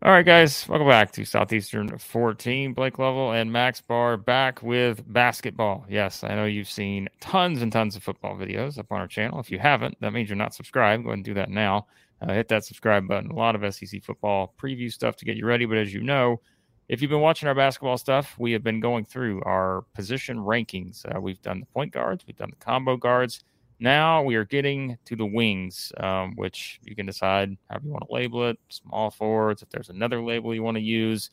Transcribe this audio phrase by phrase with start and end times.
[0.00, 2.72] All right, guys, welcome back to Southeastern 14.
[2.72, 5.84] Blake Lovell and Max Barr back with basketball.
[5.88, 9.40] Yes, I know you've seen tons and tons of football videos up on our channel.
[9.40, 11.02] If you haven't, that means you're not subscribed.
[11.02, 11.88] Go ahead and do that now.
[12.22, 13.32] Uh, hit that subscribe button.
[13.32, 15.66] A lot of SEC football preview stuff to get you ready.
[15.66, 16.40] But as you know,
[16.88, 21.04] if you've been watching our basketball stuff, we have been going through our position rankings.
[21.12, 23.42] Uh, we've done the point guards, we've done the combo guards.
[23.80, 28.04] Now we are getting to the wings, um, which you can decide how you want
[28.06, 28.58] to label it.
[28.68, 29.62] Small forwards.
[29.62, 31.30] If there's another label you want to use,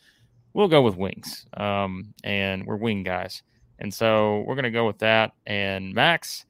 [0.54, 1.46] we'll go with wings.
[1.56, 3.42] Um, and we're wing guys,
[3.80, 5.32] and so we're going to go with that.
[5.48, 6.46] And Max,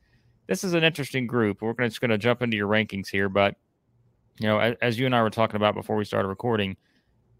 [0.47, 1.61] this is an interesting group.
[1.61, 3.55] We're just going to jump into your rankings here, but
[4.39, 6.75] you know, as, as you and I were talking about before we started recording,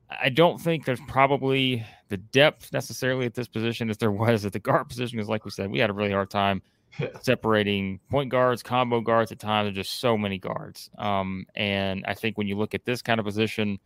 [0.10, 4.54] I don't think there's probably the depth necessarily at this position as there was at
[4.54, 5.18] the guard position.
[5.18, 6.62] Because, like we said, we had a really hard time
[7.22, 9.68] separating point guards, combo guards at times.
[9.68, 10.90] There's just so many guards.
[10.98, 13.80] Um, and I think when you look at this kind of position,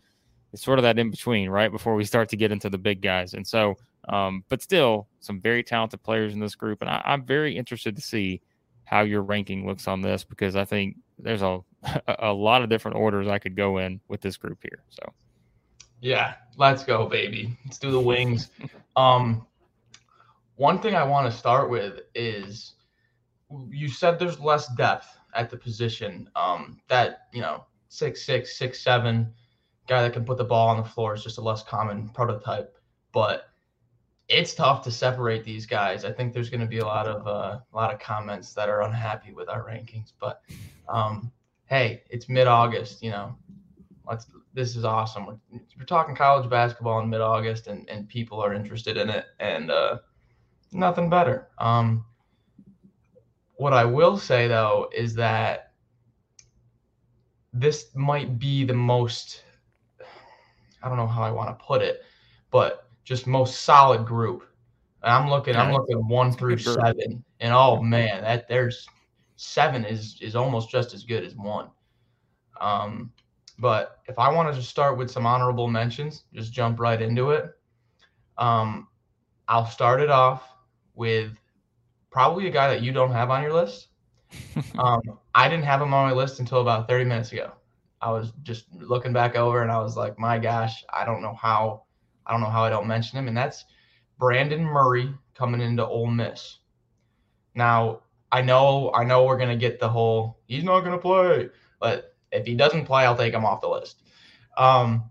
[0.53, 1.71] it's sort of that in between, right?
[1.71, 3.33] Before we start to get into the big guys.
[3.33, 3.75] And so,
[4.07, 6.81] um, but still, some very talented players in this group.
[6.81, 8.41] And I, I'm very interested to see
[8.85, 11.59] how your ranking looks on this because I think there's a,
[12.19, 14.83] a lot of different orders I could go in with this group here.
[14.89, 15.13] So,
[16.01, 17.55] yeah, let's go, baby.
[17.65, 18.49] Let's do the wings.
[18.95, 19.45] um,
[20.55, 22.73] one thing I want to start with is
[23.69, 26.29] you said there's less depth at the position.
[26.35, 29.33] Um, that you know, six six six seven
[29.87, 32.77] guy that can put the ball on the floor is just a less common prototype.
[33.11, 33.49] But
[34.27, 36.05] it's tough to separate these guys.
[36.05, 38.69] I think there's going to be a lot of uh, a lot of comments that
[38.69, 40.13] are unhappy with our rankings.
[40.19, 40.41] But
[40.87, 41.31] um,
[41.65, 43.03] hey, it's mid August.
[43.03, 43.35] You know,
[44.07, 44.27] let's.
[44.51, 45.27] This is awesome.
[45.27, 45.37] We're,
[45.77, 49.71] we're talking college basketball in mid August, and and people are interested in it, and
[49.71, 49.99] uh,
[50.71, 51.47] nothing better.
[51.57, 52.05] Um,
[53.59, 55.73] what I will say though is that
[57.51, 59.43] this might be the most
[60.81, 62.01] I don't know how I want to put it,
[62.51, 64.47] but just most solid group.
[65.03, 67.23] And I'm looking I'm looking one through seven.
[67.41, 68.87] And oh man, that there's
[69.35, 71.69] seven is is almost just as good as one.
[72.61, 73.11] Um
[73.57, 77.51] but if I wanted to start with some honorable mentions, just jump right into it.
[78.37, 78.87] Um,
[79.49, 80.47] I'll start it off
[80.95, 81.33] with
[82.11, 83.87] probably a guy that you don't have on your list.
[84.77, 85.01] um,
[85.33, 87.51] I didn't have him on my list until about 30 minutes ago.
[88.01, 91.33] I was just looking back over and I was like, my gosh, I don't know
[91.33, 91.83] how
[92.25, 93.27] I don't know how I don't mention him.
[93.27, 93.65] And that's
[94.17, 96.59] Brandon Murray coming into Ole Miss.
[97.55, 101.49] Now, I know I know we're gonna get the whole he's not gonna play,
[101.79, 104.03] but if he doesn't play, I'll take him off the list.
[104.57, 105.09] Um,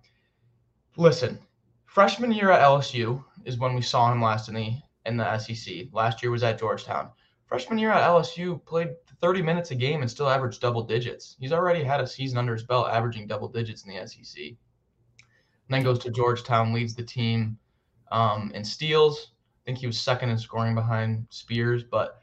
[0.96, 1.38] listen,
[1.86, 4.74] freshman year at LSU is when we saw him last in the
[5.08, 5.86] in the SEC.
[5.92, 7.10] Last year was at Georgetown.
[7.46, 11.34] Freshman year at LSU, played 30 minutes a game and still averaged double digits.
[11.40, 14.44] He's already had a season under his belt averaging double digits in the SEC.
[14.44, 14.56] And
[15.70, 17.58] then goes to Georgetown, leads the team
[18.12, 19.32] um, in steals.
[19.62, 22.22] I think he was second in scoring behind Spears, but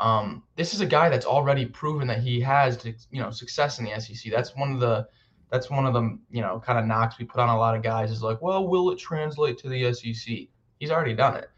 [0.00, 3.84] um, this is a guy that's already proven that he has, you know, success in
[3.84, 4.32] the SEC.
[4.32, 5.06] That's one of the
[5.50, 7.82] that's one of the you know kind of knocks we put on a lot of
[7.82, 10.48] guys is like, well, will it translate to the SEC?
[10.78, 11.50] He's already done it.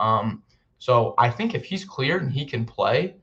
[0.00, 0.42] Um,
[0.78, 3.16] so I think if he's cleared and he can play,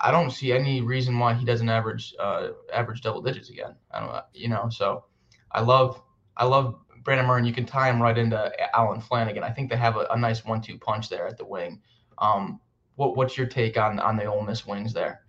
[0.00, 3.74] I don't see any reason why he doesn't average uh, average double digits again.
[3.90, 4.68] I don't, you know.
[4.68, 5.04] So
[5.50, 6.02] I love
[6.36, 7.38] I love Brandon Murray.
[7.38, 9.42] And you can tie him right into Allen Flanigan.
[9.42, 11.80] I think they have a, a nice one-two punch there at the wing.
[12.18, 12.60] Um,
[12.96, 15.22] what what's your take on on the Ole Miss wings there?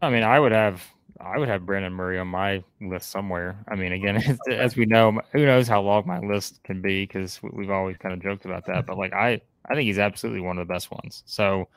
[0.00, 0.82] I mean, I would have
[1.20, 3.56] I would have Brandon Murray on my list somewhere.
[3.68, 7.40] I mean, again, as we know, who knows how long my list can be because
[7.42, 8.86] we've always kind of joked about that.
[8.86, 11.22] But like, I I think he's absolutely one of the best ones.
[11.26, 11.68] So,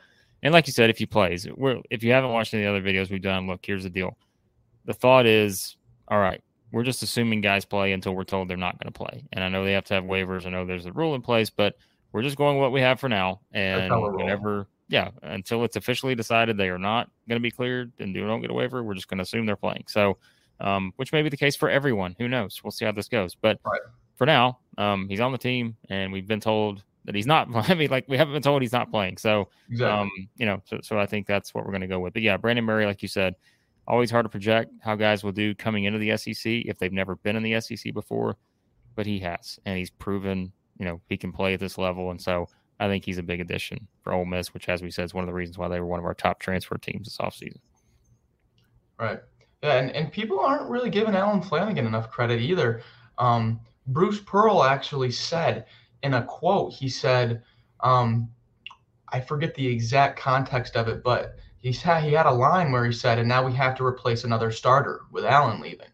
[0.44, 1.48] and like you said, if he plays,
[1.90, 4.18] if you haven't watched any of other videos we've done, look, here's the deal.
[4.86, 6.42] The thought is, all right,
[6.72, 9.24] we're just assuming guys play until we're told they're not going to play.
[9.34, 10.46] And I know they have to have waivers.
[10.46, 11.76] I know there's a rule in place, but
[12.12, 13.42] we're just going what we have for now.
[13.54, 18.14] And whenever, yeah, until it's officially decided they are not going to be cleared and
[18.14, 19.86] don't get a waiver, we're just going to assume they're playing.
[19.88, 20.18] So,
[20.60, 22.16] um, which may be the case for everyone.
[22.20, 22.62] Who knows?
[22.64, 23.36] We'll see how this goes.
[23.36, 23.82] But right.
[24.16, 27.48] for now, um, he's on the team, and we've been told that he's not.
[27.70, 29.18] I mean, like we haven't been told he's not playing.
[29.18, 30.00] So, exactly.
[30.00, 32.14] um, you know, so, so I think that's what we're going to go with.
[32.14, 33.36] But yeah, Brandon Murray, like you said,
[33.88, 37.16] always hard to project how guys will do coming into the SEC if they've never
[37.18, 38.38] been in the SEC before,
[38.96, 42.12] but he has, and he's proven, you know, he can play at this level.
[42.12, 42.48] And so
[42.80, 45.24] I think he's a big addition for Ole Miss, which, as we said, is one
[45.24, 47.60] of the reasons why they were one of our top transfer teams this offseason.
[49.00, 49.20] Right.
[49.64, 52.82] Yeah, and, and people aren't really giving Allen Flanigan enough credit either.
[53.18, 55.66] Um, Bruce Pearl actually said
[56.04, 57.42] in a quote, he said,
[57.80, 58.30] um,
[59.10, 62.86] I forget the exact context of it, but he had, he had a line where
[62.86, 65.88] he said, and now we have to replace another starter with Allen leaving.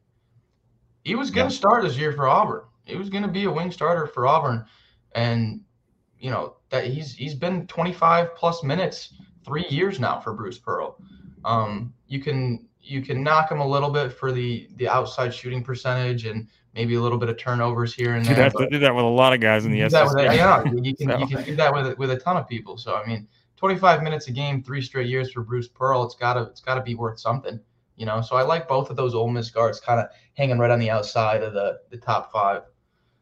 [1.04, 1.60] He was going to yeah.
[1.60, 2.63] start this year for Auburn.
[2.86, 4.66] He was going to be a wing starter for Auburn,
[5.16, 5.62] and
[6.21, 9.13] you know that he's he's been 25 plus minutes
[9.44, 10.95] three years now for Bruce Pearl.
[11.44, 15.63] Um, you can you can knock him a little bit for the the outside shooting
[15.63, 18.38] percentage and maybe a little bit of turnovers here and there.
[18.38, 19.91] You have to do that with a lot of guys in the SEC.
[20.35, 21.18] yeah, you can so.
[21.27, 22.77] you can do that with with a ton of people.
[22.77, 23.27] So I mean,
[23.57, 26.03] 25 minutes a game, three straight years for Bruce Pearl.
[26.03, 27.59] It's gotta it's gotta be worth something,
[27.95, 28.21] you know.
[28.21, 30.91] So I like both of those Ole Miss guards, kind of hanging right on the
[30.91, 32.62] outside of the the top five.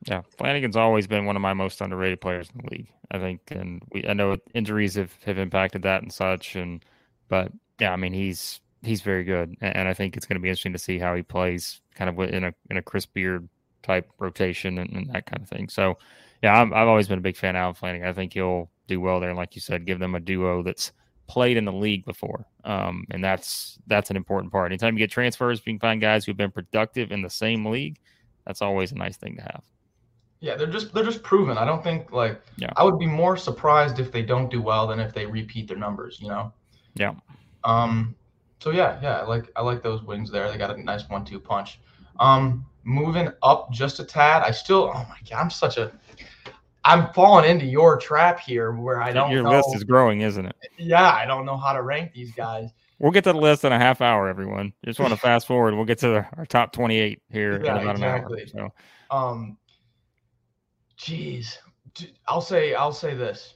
[0.08, 2.90] Yeah, Flanigan's always been one of my most underrated players in the league.
[3.12, 6.84] I think, and we I know injuries have, have impacted that and such, and
[7.28, 10.50] but yeah, I mean he's he's very good, and I think it's going to be
[10.50, 13.50] interesting to see how he plays, kind of in a in a Chris Beard
[13.84, 15.70] type rotation and, and that kind of thing.
[15.70, 15.98] So,
[16.44, 18.08] yeah, i have always been a big fan of Allen Flanigan.
[18.08, 20.92] I think he'll do well there, and like you said, give them a duo that's
[21.28, 24.72] played in the league before, um, and that's that's an important part.
[24.72, 28.00] Anytime you get transfers, you can find guys who've been productive in the same league.
[28.46, 29.64] That's always a nice thing to have.
[30.42, 31.58] Yeah, they're just they're just proven.
[31.58, 32.72] I don't think like yeah.
[32.78, 35.78] I would be more surprised if they don't do well than if they repeat their
[35.78, 36.20] numbers.
[36.22, 36.54] You know.
[36.96, 37.14] Yeah.
[37.64, 38.16] Um,
[38.60, 40.50] so yeah, yeah, I like I like those wings there.
[40.50, 41.80] They got a nice one-two punch.
[42.20, 44.44] Um, moving up just a tad.
[44.44, 45.92] I still, oh my god, I'm such a,
[46.84, 49.32] I'm falling into your trap here where I don't.
[49.32, 50.56] Your know, list is growing, isn't it?
[50.78, 52.70] Yeah, I don't know how to rank these guys.
[53.00, 54.74] We'll get to the list in a half hour, everyone.
[54.84, 55.74] Just want to fast forward.
[55.74, 58.42] We'll get to the, our top 28 here yeah, in about exactly.
[58.42, 58.72] an hour.
[59.10, 59.58] So, um,
[61.00, 61.58] geez,
[62.28, 63.56] I'll say I'll say this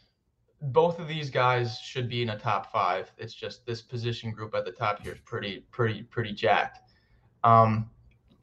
[0.63, 3.11] both of these guys should be in a top five.
[3.17, 6.79] It's just this position group at the top here is pretty, pretty, pretty jacked.
[7.43, 7.89] Um,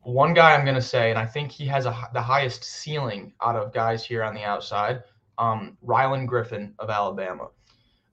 [0.02, 3.56] one guy I'm to say, and I think he has a, the highest ceiling out
[3.56, 5.02] of guys here on the outside,
[5.38, 7.48] um, Rylan Griffin of Alabama.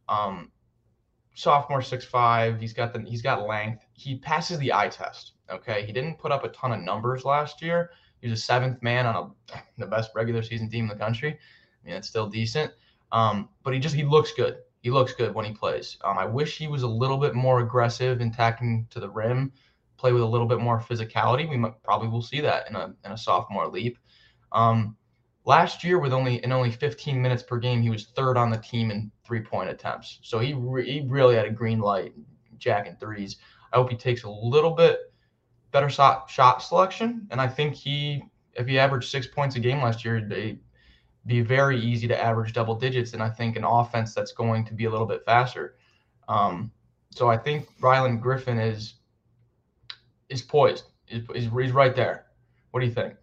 [0.08, 0.52] Um,
[1.36, 2.60] sophomore, six five.
[2.62, 3.86] He's got the he's got length.
[3.94, 5.34] He passes the eye test.
[5.50, 7.92] Okay, he didn't put up a ton of numbers last year.
[8.22, 11.32] He was a seventh man on a, the best regular season team in the country.
[11.32, 12.72] I mean, it's still decent.
[13.12, 14.58] Um, but he just he looks good.
[14.82, 15.98] He looks good when he plays.
[16.04, 19.52] Um, I wish he was a little bit more aggressive in tacking to the rim,
[19.98, 21.50] play with a little bit more physicality.
[21.50, 23.98] We might, probably will see that in a in a sophomore leap.
[24.52, 24.96] Um,
[25.46, 28.58] last year, with only in only 15 minutes per game, he was third on the
[28.58, 30.20] team in three point attempts.
[30.22, 32.14] So he re- he really had a green light,
[32.58, 33.38] jacking threes.
[33.74, 35.07] I hope he takes a little bit
[35.78, 38.24] better shot shot selection, and I think he
[38.56, 40.58] if he averaged six points a game last year, they
[41.28, 43.14] be very easy to average double digits.
[43.14, 45.76] And I think an offense that's going to be a little bit faster.
[46.28, 46.72] Um,
[47.12, 48.96] so I think Rylan Griffin is
[50.30, 50.86] is poised.
[51.10, 52.26] Is, is he's right there.
[52.72, 53.14] What do you think?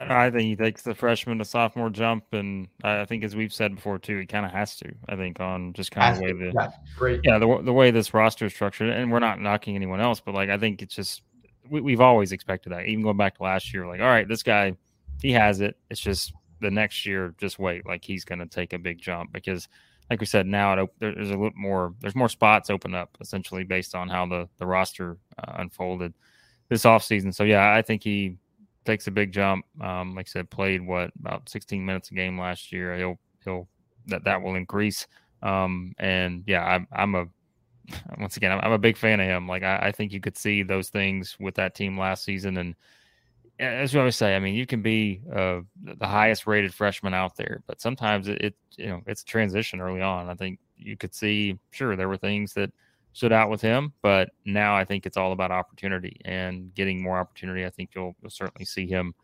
[0.00, 3.76] I think he takes the freshman to sophomore jump, and I think as we've said
[3.76, 4.92] before too, he kind of has to.
[5.08, 6.68] I think on just kind of the way the yeah,
[6.98, 7.20] great.
[7.24, 10.34] yeah the the way this roster is structured, and we're not knocking anyone else, but
[10.34, 11.22] like I think it's just
[11.70, 12.86] we, we've always expected that.
[12.86, 14.76] Even going back to last year, like all right, this guy
[15.20, 15.76] he has it.
[15.90, 17.86] It's just the next year, just wait.
[17.86, 19.68] Like he's going to take a big jump because,
[20.10, 21.94] like we said, now it, there's a little more.
[22.00, 26.14] There's more spots open up essentially based on how the the roster uh, unfolded
[26.68, 27.34] this offseason.
[27.34, 28.36] So yeah, I think he
[28.84, 29.64] takes a big jump.
[29.80, 32.96] Um, like I said, played what about 16 minutes a game last year.
[32.96, 33.68] He'll he'll
[34.06, 35.06] that that will increase.
[35.42, 37.26] Um, and yeah, I'm I'm a
[38.18, 39.46] once again I'm, I'm a big fan of him.
[39.46, 42.74] Like I, I think you could see those things with that team last season and
[43.58, 47.36] as we always say, I mean, you can be uh, the highest rated freshman out
[47.36, 50.28] there, but sometimes it, it, you know, it's a transition early on.
[50.28, 52.72] I think you could see, sure, there were things that
[53.12, 57.18] stood out with him, but now I think it's all about opportunity and getting more
[57.18, 57.64] opportunity.
[57.64, 59.14] I think you'll, you'll certainly see him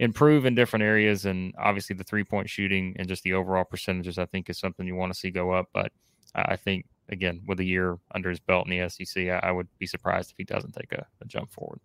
[0.00, 4.18] improve in different areas, and obviously the three point shooting and just the overall percentages,
[4.18, 5.68] I think, is something you want to see go up.
[5.72, 5.92] But
[6.34, 9.68] I think again, with a year under his belt in the SEC, I, I would
[9.78, 11.80] be surprised if he doesn't take a, a jump forward.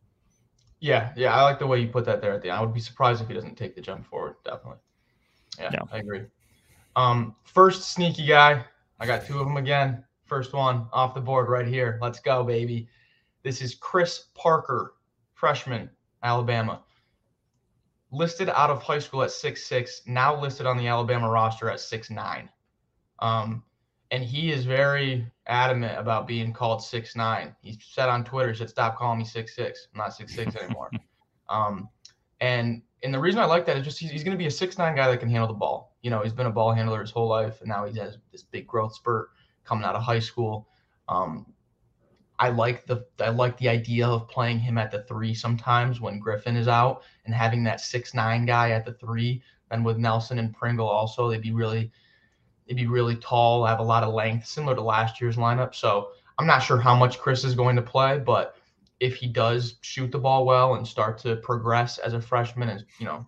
[0.80, 2.58] Yeah, yeah, I like the way you put that there at the end.
[2.58, 4.36] I would be surprised if he doesn't take the jump forward.
[4.44, 4.80] Definitely.
[5.60, 5.82] Yeah, yeah.
[5.92, 6.24] I agree.
[6.96, 8.66] Um, first sneaky guy.
[9.00, 10.04] I got two of them again.
[10.26, 12.00] First one off the board right here.
[12.02, 12.88] Let's go, baby.
[13.44, 14.96] This is Chris Parker,
[15.34, 15.90] freshman,
[16.24, 16.84] Alabama.
[18.12, 20.02] Listed out of high school at six six.
[20.06, 22.50] now listed on the Alabama roster at six nine.
[23.20, 23.64] Um,
[24.12, 27.56] and he is very adamant about being called six nine.
[27.62, 29.88] He said on Twitter, he said, "Stop calling me six six.
[29.94, 30.92] I'm not six six anymore."
[31.50, 31.90] um,
[32.42, 34.52] and and the reason I like that is just he's, he's going to be a
[34.52, 35.96] six nine guy that can handle the ball.
[36.02, 38.44] You know, he's been a ball handler his whole life, and now he has this
[38.44, 39.30] big growth spurt
[39.64, 40.68] coming out of high school.
[41.08, 41.46] Um,
[42.38, 46.20] I like the I like the idea of playing him at the three sometimes when
[46.20, 49.42] Griffin is out and having that six nine guy at the three.
[49.70, 51.94] And with Nelson and Pringle also, they'd be really
[52.72, 55.76] They'd be really tall, have a lot of length, similar to last year's lineup.
[55.76, 58.56] So I'm not sure how much Chris is going to play, but
[59.02, 62.86] if he does shoot the ball well and start to progress as a freshman and
[62.98, 63.28] you know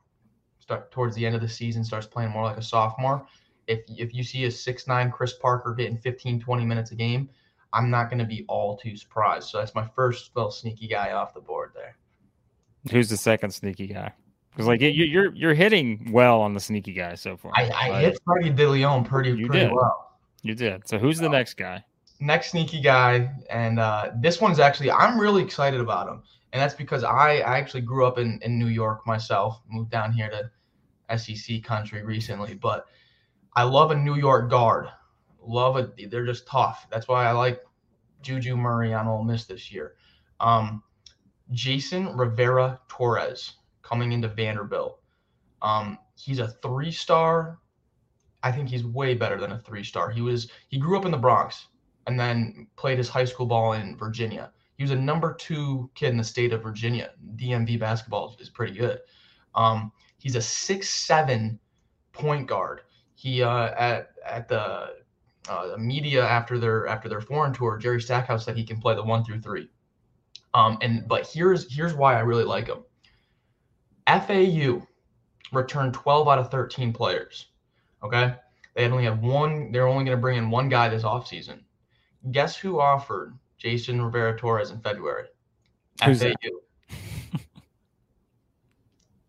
[0.59, 3.27] start towards the end of the season starts playing more like a sophomore.
[3.67, 7.29] If if you see a six nine Chris Parker getting 15, 20 minutes a game,
[7.73, 9.49] I'm not going to be all too surprised.
[9.49, 11.97] So that's my first little sneaky guy off the board there.
[12.91, 14.13] Who's the second sneaky guy?
[14.53, 17.51] Because like you, you're you're hitting well on the sneaky guy so far.
[17.55, 19.73] I, I hit Freddie Dilione pretty You pretty did.
[19.73, 20.11] well.
[20.43, 20.87] You did.
[20.87, 21.83] So who's the next guy?
[22.19, 26.73] next sneaky guy, and uh, this one's actually I'm really excited about him, and that's
[26.73, 31.17] because I, I actually grew up in, in New York myself, moved down here to
[31.17, 32.85] SEC country recently, but
[33.55, 34.87] I love a New York guard.
[35.41, 36.09] Love it.
[36.09, 36.87] They're just tough.
[36.89, 37.61] That's why I like
[38.21, 39.95] Juju Murray on Ole Miss this year.
[40.39, 40.81] Um,
[41.51, 44.99] Jason Rivera Torres coming into Vanderbilt.
[45.61, 47.59] Um, he's a three star.
[48.41, 50.09] I think he's way better than a three star.
[50.09, 51.67] He was he grew up in the Bronx
[52.07, 54.51] and then played his high school ball in Virginia.
[54.77, 57.11] He was a number two kid in the state of Virginia.
[57.35, 58.99] DMV basketball is pretty good.
[59.55, 61.59] Um, he's a six seven
[62.11, 62.81] point guard.
[63.15, 64.95] He uh, at at the
[65.47, 69.03] uh, media after their after their foreign tour, Jerry Stackhouse said he can play the
[69.03, 69.69] one through three.
[70.53, 72.83] Um, and but here's here's why I really like him.
[74.07, 74.85] FAU
[75.51, 77.47] returned 12 out of 13 players.
[78.03, 78.35] Okay,
[78.75, 79.71] they only have one.
[79.71, 81.59] They're only going to bring in one guy this offseason.
[82.31, 85.27] Guess who offered Jason Rivera Torres in February?
[86.03, 86.31] Who's FAU.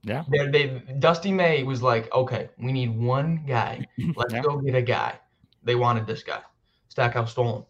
[0.05, 0.23] Yeah.
[0.29, 3.87] They, they Dusty May was like, okay, we need one guy.
[4.17, 4.43] Let's Yeah.
[4.43, 5.19] go get a guy.
[5.63, 6.41] They wanted this guy.
[6.89, 7.65] Stackhouse stole him.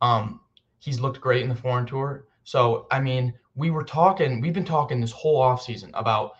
[0.00, 0.40] Um,
[0.78, 2.26] he's looked great in the foreign tour.
[2.44, 4.40] So I mean, we were talking.
[4.40, 6.34] We've been talking this whole offseason about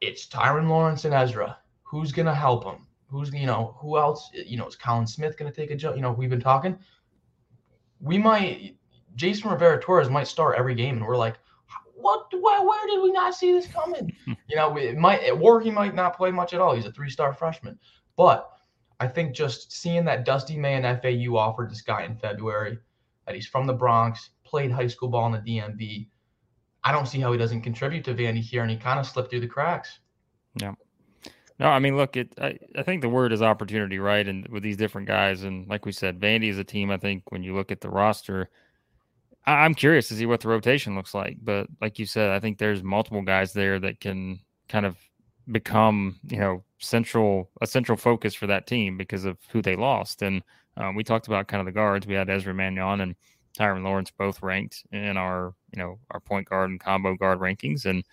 [0.00, 1.58] it's Tyrin Lawrence and Ezra.
[1.82, 2.86] Who's gonna help him?
[3.08, 4.30] Who's you know who else?
[4.32, 5.96] You know, is Colin Smith gonna take a jump?
[5.96, 6.78] You know, we've been talking.
[8.00, 8.76] We might.
[9.16, 11.36] Jason Rivera Torres might start every game, and we're like,
[11.94, 12.26] what?
[12.32, 14.10] Where, where did we not see this coming?
[14.26, 16.74] you know, it might, or he might not play much at all.
[16.74, 17.78] He's a three-star freshman,
[18.16, 18.50] but
[18.98, 22.78] I think just seeing that Dusty May and FAU offered this guy in February,
[23.26, 26.06] that he's from the Bronx, played high school ball in the DMV.
[26.84, 29.30] I don't see how he doesn't contribute to Vandy here, and he kind of slipped
[29.30, 30.00] through the cracks.
[30.60, 30.74] Yeah.
[31.58, 32.32] No, I mean, look, it.
[32.40, 34.26] I, I think the word is opportunity, right?
[34.26, 36.90] And with these different guys, and like we said, Vandy is a team.
[36.90, 38.48] I think when you look at the roster,
[39.44, 41.36] I, I'm curious to see what the rotation looks like.
[41.42, 44.96] But like you said, I think there's multiple guys there that can kind of
[45.52, 50.22] become, you know, central a central focus for that team because of who they lost.
[50.22, 50.42] And
[50.78, 52.06] um, we talked about kind of the guards.
[52.06, 53.14] We had Ezra Manjon and
[53.58, 57.84] Tyrin Lawrence both ranked in our, you know, our point guard and combo guard rankings,
[57.84, 58.04] and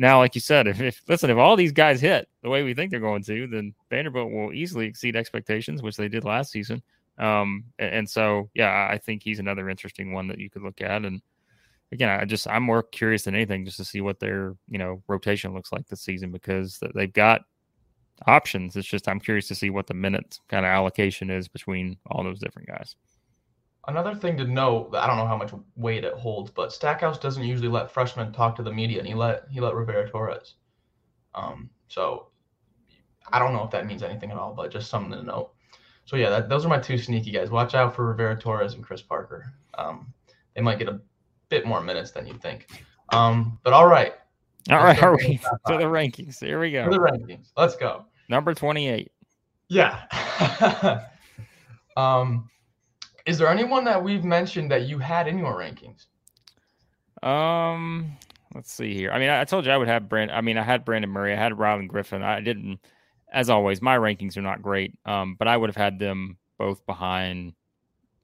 [0.00, 2.72] now, like you said, if, if listen, if all these guys hit the way we
[2.72, 6.82] think they're going to, then Vanderbilt will easily exceed expectations, which they did last season.
[7.18, 10.80] Um, and, and so, yeah, I think he's another interesting one that you could look
[10.80, 11.04] at.
[11.04, 11.20] And
[11.92, 15.02] again, I just I'm more curious than anything just to see what their you know
[15.06, 17.42] rotation looks like this season because they've got
[18.26, 18.76] options.
[18.76, 22.24] It's just I'm curious to see what the minutes kind of allocation is between all
[22.24, 22.96] those different guys.
[23.88, 27.44] Another thing to note, I don't know how much weight it holds, but Stackhouse doesn't
[27.44, 30.54] usually let freshmen talk to the media, and he let he let Rivera Torres.
[31.34, 32.28] Um, so
[33.32, 35.52] I don't know if that means anything at all, but just something to note.
[36.04, 37.50] So yeah, that, those are my two sneaky guys.
[37.50, 39.52] Watch out for Rivera Torres and Chris Parker.
[39.78, 40.12] Um,
[40.54, 41.00] they might get a
[41.48, 42.66] bit more minutes than you think.
[43.10, 44.14] Um, but all right.
[44.70, 45.36] All right, go are the we
[45.68, 46.38] to the rankings?
[46.38, 48.04] Here we for the rankings, let's go.
[48.28, 49.10] Number 28.
[49.68, 51.04] Yeah.
[51.96, 52.50] um,
[53.26, 56.06] is there anyone that we've mentioned that you had in your rankings?
[57.26, 58.16] Um,
[58.54, 59.12] let's see here.
[59.12, 60.30] I mean, I, told you I would have Brand.
[60.30, 61.32] I mean, I had Brandon Murray.
[61.32, 62.22] I had Rylan Griffin.
[62.22, 62.80] I didn't,
[63.32, 64.94] as always, my rankings are not great.
[65.04, 67.54] Um, but I would have had them both behind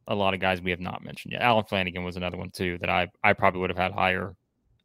[0.08, 1.42] a lot of guys we have not mentioned yet.
[1.42, 4.36] Allen Flanigan was another one too that I I probably would have had higher.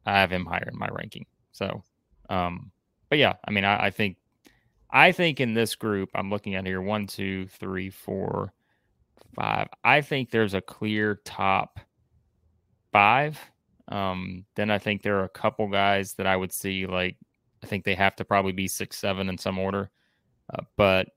[0.04, 1.26] I have him higher in my ranking.
[1.52, 1.82] So,
[2.28, 2.72] um,
[3.08, 4.16] but yeah, I mean, I, I think,
[4.90, 8.52] I think in this group I'm looking at here one, two, three, four,
[9.34, 9.68] five.
[9.84, 11.80] I think there's a clear top
[12.92, 13.38] five.
[13.88, 17.16] Um, then I think there are a couple guys that I would see like
[17.62, 19.90] I think they have to probably be six, seven in some order.
[20.52, 21.08] Uh, but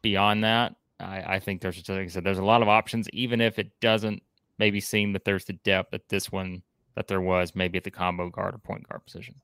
[0.00, 3.40] beyond that, I, I think there's like I said, there's a lot of options, even
[3.40, 4.22] if it doesn't
[4.58, 6.62] maybe seem that there's the depth at this one
[6.94, 9.34] that there was maybe at the combo guard or point guard position.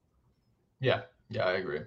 [0.81, 1.81] Yeah, yeah, I agree.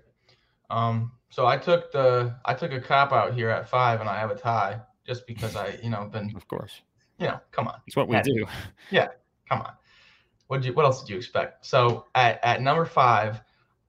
[0.69, 4.17] Um, so I took the I took a cop out here at five, and I
[4.19, 6.81] have a tie just because I, you know, been, Of course,
[7.17, 8.23] you know, come on, it's what we Yeah.
[8.23, 8.45] do.
[8.91, 9.07] Yeah,
[9.49, 9.73] come on.
[10.47, 10.73] What did you?
[10.73, 11.65] What else did you expect?
[11.65, 13.41] So at at number five,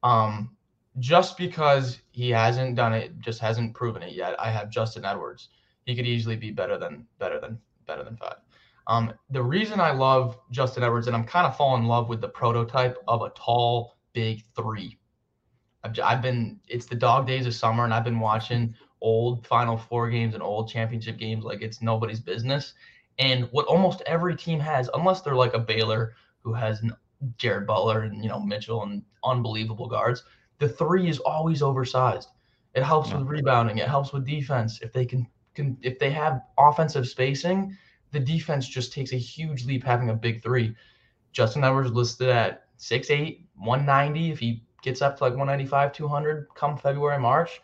[0.02, 0.56] um,
[0.98, 4.38] just because he hasn't done it, just hasn't proven it yet.
[4.38, 5.48] I have Justin Edwards.
[5.86, 8.36] He could easily be better than better than better than five.
[8.86, 12.20] Um, the reason I love Justin Edwards, and I'm kind of falling in love with
[12.20, 14.98] the prototype of a tall, big three.
[15.84, 19.76] I've, I've been it's the dog days of summer, and I've been watching old Final
[19.76, 22.74] Four games and old championship games like it's nobody's business.
[23.18, 26.82] And what almost every team has, unless they're like a Baylor who has
[27.36, 30.24] Jared Butler and you know Mitchell and unbelievable guards,
[30.58, 32.28] the three is always oversized.
[32.74, 33.18] It helps yeah.
[33.18, 33.78] with rebounding.
[33.78, 34.80] It helps with defense.
[34.80, 37.76] If they can, can if they have offensive spacing,
[38.12, 40.74] the defense just takes a huge leap having a big three.
[41.32, 44.30] Justin Edwards listed at 6'8, 190.
[44.30, 47.60] If he gets up to like 195, 200 come February, March,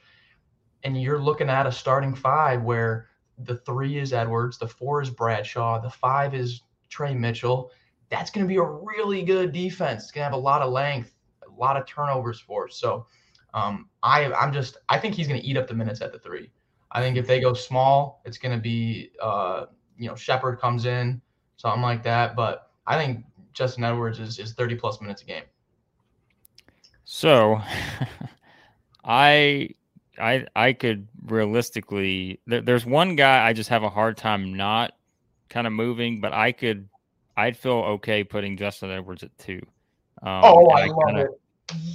[0.85, 3.09] and you're looking at a starting five where
[3.45, 7.71] the three is Edwards, the four is Bradshaw, the five is Tre Mitchell.
[8.11, 10.05] That's going to be a really good defense.
[10.05, 11.13] It's going to have a lot of length,
[11.47, 12.77] a lot of turnovers for us.
[12.77, 13.07] So
[13.55, 16.19] um, I, I'm just, I think he's going to eat up the minutes at the
[16.19, 16.51] three.
[16.91, 19.67] I think if they go small, it's going to be, uh,
[19.99, 21.21] you know, Sheppard comes in,
[21.57, 22.35] something like that.
[22.35, 25.45] But I think Justin Edwards is, is 30 plus minutes a game.
[27.05, 27.61] So
[29.05, 29.71] I
[30.21, 34.93] I I could realistically there, there's one guy I just have a hard time not
[35.49, 36.89] kind of moving, but I could
[37.37, 39.61] I'd feel okay putting Justin Edwards at two.
[40.23, 41.31] Um, oh, I, I love kinda, it.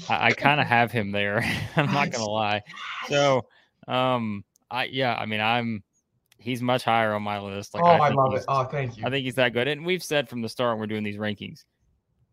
[0.10, 1.44] I, I kind of have him there.
[1.76, 2.64] I'm not gonna lie.
[3.08, 3.46] So,
[3.88, 5.84] um, I yeah, I mean, I'm
[6.38, 7.74] he's much higher on my list.
[7.74, 8.46] Like, oh, I, I love it.
[8.48, 9.06] Oh, thank you.
[9.06, 9.68] I think he's that good.
[9.68, 11.66] And we've said from the start when we're doing these rankings,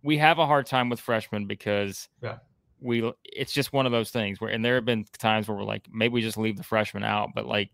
[0.03, 2.37] we have a hard time with freshmen because yeah
[2.81, 5.65] we it's just one of those things where and there have been times where we're
[5.65, 7.71] like maybe we just leave the freshman out but like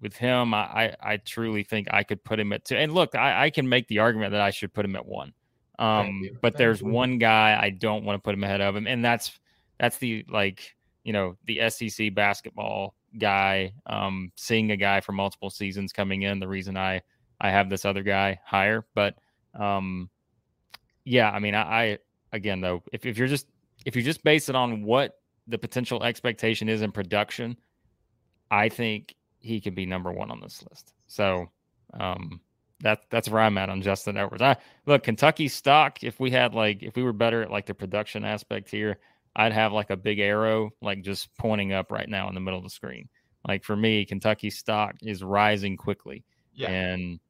[0.00, 3.14] with him I, I, I truly think i could put him at two and look
[3.14, 5.32] I, I can make the argument that i should put him at one
[5.78, 6.88] um but Thank there's you.
[6.88, 9.38] one guy i don't want to put him ahead of him and that's
[9.78, 10.74] that's the like
[11.04, 16.38] you know the sec basketball guy um seeing a guy for multiple seasons coming in
[16.40, 17.00] the reason i
[17.40, 19.14] i have this other guy higher but
[19.58, 20.10] um
[21.04, 21.98] yeah i mean i, I
[22.32, 23.46] again though if, if you're just
[23.86, 27.56] if you just base it on what the potential expectation is in production,
[28.50, 30.92] I think he could be number one on this list.
[31.06, 31.46] So
[31.94, 32.40] um,
[32.80, 34.42] that that's where I'm at on Justin Edwards.
[34.42, 34.56] I
[34.86, 36.02] look Kentucky stock.
[36.02, 38.98] If we had like if we were better at like the production aspect here,
[39.36, 42.58] I'd have like a big arrow like just pointing up right now in the middle
[42.58, 43.08] of the screen.
[43.46, 46.24] Like for me, Kentucky stock is rising quickly.
[46.54, 46.70] Yeah.
[46.70, 47.20] And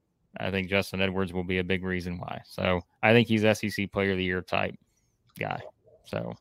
[0.41, 2.41] I think Justin Edwards will be a big reason why.
[2.47, 4.75] So I think he's SEC player of the year type
[5.39, 5.61] guy.
[6.07, 6.35] So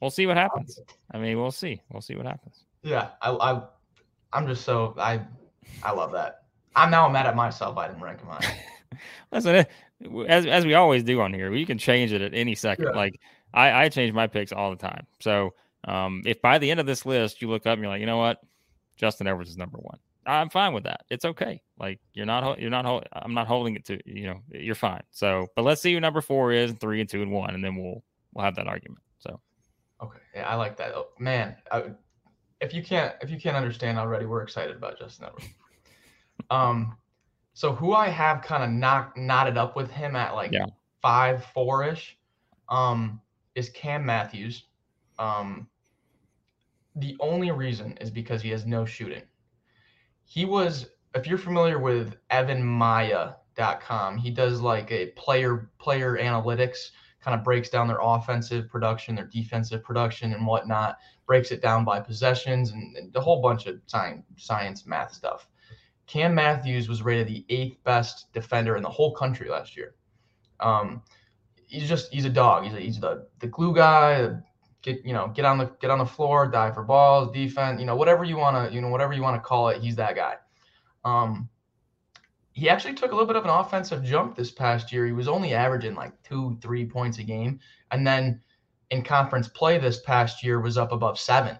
[0.00, 0.78] we'll see what happens.
[1.12, 1.80] I mean, we'll see.
[1.90, 2.64] We'll see what happens.
[2.82, 3.62] Yeah, I, I
[4.32, 5.20] I'm just so I
[5.82, 6.44] I love that.
[6.76, 7.76] I'm now mad at myself.
[7.76, 8.20] I didn't rank.
[9.32, 9.66] Listen,
[10.28, 12.86] as as we always do on here, we can change it at any second.
[12.86, 12.92] Yeah.
[12.92, 13.20] Like
[13.52, 15.06] I I change my picks all the time.
[15.20, 18.00] So um, if by the end of this list you look up and you're like,
[18.00, 18.40] you know what,
[18.96, 19.98] Justin Edwards is number one.
[20.26, 21.04] I'm fine with that.
[21.10, 21.62] It's okay.
[21.78, 25.02] Like you're not, you're not, I'm not holding it to, you know, you're fine.
[25.10, 27.64] So, but let's see who number four is, and three and two and one, and
[27.64, 29.00] then we'll, we'll have that argument.
[30.02, 30.94] Okay, yeah, I like that.
[30.94, 31.84] Oh, man, I,
[32.60, 35.48] if you can't if you can't understand already, we're excited about Justin Edwards.
[36.50, 36.96] um,
[37.54, 40.66] so who I have kind of knocked knotted up with him at like yeah.
[41.02, 42.16] five four ish,
[42.68, 43.20] um,
[43.54, 44.64] is Cam Matthews.
[45.18, 45.66] Um,
[46.96, 49.22] the only reason is because he has no shooting.
[50.24, 57.38] He was, if you're familiar with EvanMiya.com, he does like a player player analytics kind
[57.38, 62.00] of breaks down their offensive production, their defensive production, and whatnot, breaks it down by
[62.00, 65.46] possessions and, and a whole bunch of science, science, math stuff.
[66.06, 69.94] Cam Matthews was rated the eighth best defender in the whole country last year.
[70.58, 71.02] Um,
[71.66, 72.64] he's just he's a dog.
[72.64, 74.36] He's a, he's the the glue guy.
[74.82, 77.78] Get you know get on the get on the floor, die for balls, defense.
[77.78, 79.80] You know whatever you want to you know whatever you want to call it.
[79.80, 80.36] He's that guy.
[81.04, 81.48] Um,
[82.60, 85.06] he actually took a little bit of an offensive jump this past year.
[85.06, 87.58] He was only averaging like two, three points a game.
[87.90, 88.38] And then
[88.90, 91.58] in conference play this past year was up above seven.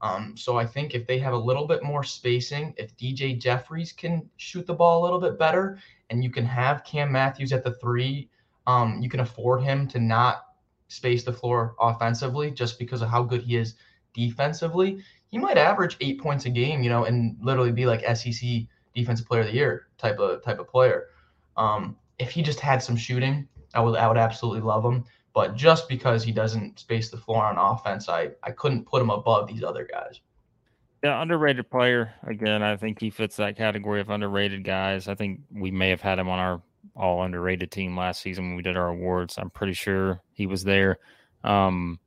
[0.00, 3.92] Um, so I think if they have a little bit more spacing, if DJ Jeffries
[3.92, 5.78] can shoot the ball a little bit better,
[6.10, 8.28] and you can have Cam Matthews at the three,
[8.66, 10.46] um, you can afford him to not
[10.88, 13.76] space the floor offensively just because of how good he is
[14.14, 14.98] defensively.
[15.28, 19.26] He might average eight points a game, you know, and literally be like SEC defensive
[19.26, 21.08] player of the year type of type of player.
[21.56, 25.04] Um, if he just had some shooting, I would I would absolutely love him.
[25.34, 29.10] But just because he doesn't space the floor on offense, I I couldn't put him
[29.10, 30.20] above these other guys.
[31.02, 32.14] Yeah, underrated player.
[32.26, 35.06] Again, I think he fits that category of underrated guys.
[35.06, 36.62] I think we may have had him on our
[36.96, 39.36] all underrated team last season when we did our awards.
[39.36, 40.98] I'm pretty sure he was there.
[41.42, 41.98] Um,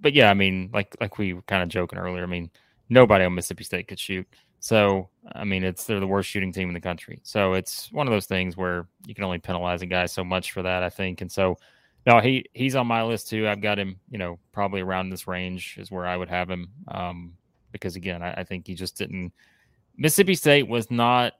[0.00, 2.22] but yeah, I mean, like like we were kind of joking earlier.
[2.22, 2.50] I mean,
[2.88, 4.26] nobody on Mississippi State could shoot.
[4.60, 7.20] So, I mean, it's they're the worst shooting team in the country.
[7.22, 10.52] So it's one of those things where you can only penalize a guy so much
[10.52, 11.20] for that, I think.
[11.20, 11.58] And so
[12.06, 13.46] no, he he's on my list too.
[13.46, 16.68] I've got him, you know, probably around this range is where I would have him.
[16.88, 17.34] Um,
[17.70, 19.32] because again, I, I think he just didn't.
[19.96, 21.34] Mississippi State was not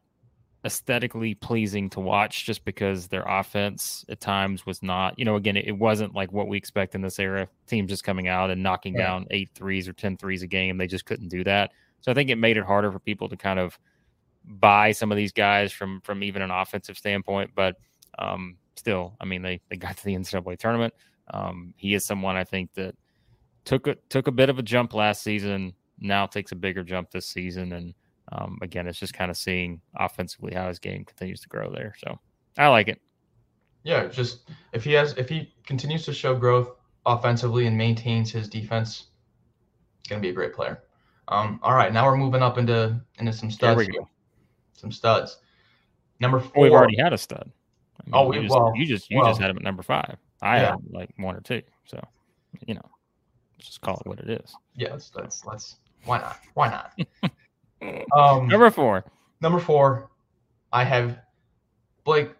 [0.65, 5.57] aesthetically pleasing to watch just because their offense at times was not, you know, again,
[5.57, 7.49] it, it wasn't like what we expect in this era.
[7.67, 9.07] Teams just coming out and knocking yeah.
[9.07, 10.77] down eight threes or 10 threes a game.
[10.77, 11.73] They just couldn't do that.
[12.01, 13.79] So I think it made it harder for people to kind of
[14.45, 17.51] buy some of these guys from from even an offensive standpoint.
[17.55, 17.77] But
[18.19, 20.95] um, still, I mean, they they got to the NCAA tournament.
[21.33, 22.95] Um, he is someone I think that
[23.65, 25.75] took a took a bit of a jump last season.
[25.99, 27.95] Now takes a bigger jump this season, and
[28.33, 31.95] um, again, it's just kind of seeing offensively how his game continues to grow there.
[31.99, 32.19] So
[32.57, 33.01] I like it.
[33.85, 36.71] Yeah, just if he has if he continues to show growth
[37.07, 39.07] offensively and maintains his defense,
[40.03, 40.83] he's going to be a great player.
[41.29, 43.83] Um, all right, now we're moving up into into some studs.
[43.83, 44.03] Here
[44.73, 45.39] Some studs.
[46.21, 46.63] Number four.
[46.63, 47.51] we've already had a stud.
[48.01, 49.63] I mean, oh, we, you just, well, you just you well, just had him at
[49.63, 50.17] number five.
[50.41, 50.71] I yeah.
[50.71, 51.63] had like one or two.
[51.85, 52.03] So,
[52.67, 52.89] you know,
[53.59, 54.55] just call it what it is.
[54.75, 56.39] Yeah, let's let's let's why not?
[56.55, 57.31] Why not?
[58.17, 59.05] um, number four.
[59.41, 60.11] Number four,
[60.73, 61.19] I have
[62.05, 62.31] Blake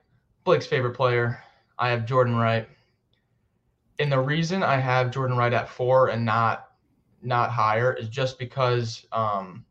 [0.45, 1.43] Blake's favorite player.
[1.79, 2.69] I have Jordan Wright.
[3.99, 6.68] And the reason I have Jordan Wright at four and not
[7.23, 9.65] not higher is just because um,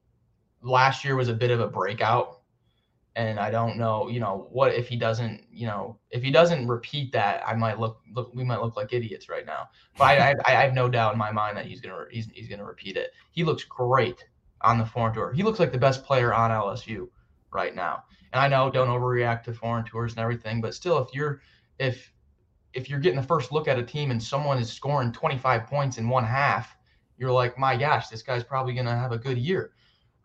[0.61, 2.41] last year was a bit of a breakout
[3.17, 6.67] and I don't know, you know, what if he doesn't, you know, if he doesn't
[6.67, 9.69] repeat that, I might look, look, we might look like idiots right now.
[9.97, 12.47] But I, I, I have no doubt in my mind that he's gonna, he's, he's
[12.47, 13.09] gonna repeat it.
[13.31, 14.23] He looks great
[14.61, 15.33] on the foreign tour.
[15.33, 17.09] He looks like the best player on LSU
[17.51, 18.03] right now.
[18.33, 21.41] And I know don't overreact to foreign tours and everything, but still, if you're,
[21.79, 22.13] if,
[22.73, 25.97] if you're getting the first look at a team and someone is scoring 25 points
[25.97, 26.76] in one half,
[27.17, 29.71] you're like, my gosh, this guy's probably gonna have a good year.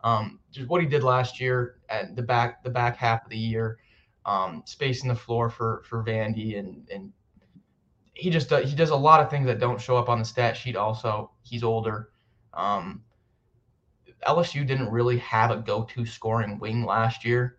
[0.03, 3.37] Um, just what he did last year at the back the back half of the
[3.37, 3.79] year,
[4.25, 7.11] um, spacing the floor for for Vandy and and
[8.13, 10.25] he just does, he does a lot of things that don't show up on the
[10.25, 10.75] stat sheet.
[10.75, 12.09] Also, he's older.
[12.53, 13.03] Um,
[14.27, 17.57] LSU didn't really have a go-to scoring wing last year,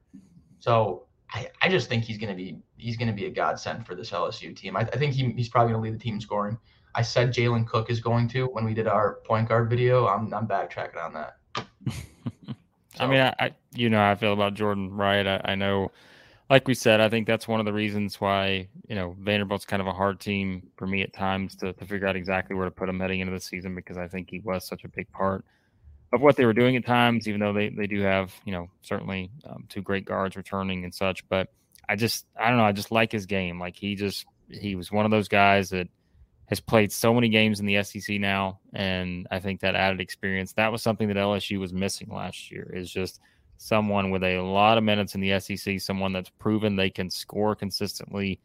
[0.61, 4.11] so I, I just think he's gonna be he's gonna be a godsend for this
[4.11, 4.77] LSU team.
[4.77, 6.57] I, I think he, he's probably gonna lead the team scoring.
[6.95, 10.07] I said Jalen Cook is going to when we did our point guard video.
[10.07, 11.37] I'm I'm backtracking on that.
[12.99, 15.27] I mean, I, I, you know how I feel about Jordan Wright.
[15.27, 15.91] I, I, know,
[16.49, 19.83] like we said, I think that's one of the reasons why you know Vanderbilt's kind
[19.83, 22.71] of a hard team for me at times to, to figure out exactly where to
[22.71, 25.45] put him heading into the season because I think he was such a big part
[26.13, 27.27] of what they were doing at times.
[27.27, 30.95] Even though they they do have you know certainly um, two great guards returning and
[30.95, 31.49] such, but
[31.89, 32.65] I just I don't know.
[32.65, 33.59] I just like his game.
[33.59, 35.89] Like he just he was one of those guys that
[36.47, 40.53] has played so many games in the SEC now, and I think that added experience
[40.53, 42.71] that was something that LSU was missing last year.
[42.75, 43.21] Is just
[43.57, 47.55] someone with a lot of minutes in the SEC, someone that's proven they can score
[47.55, 48.41] consistently.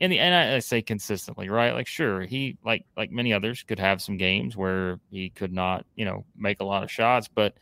[0.00, 1.72] In the and I, say consistently, right?
[1.72, 5.84] Like sure, he like like many others could have some games where he could not,
[5.94, 7.54] you know, make a lot of shots, but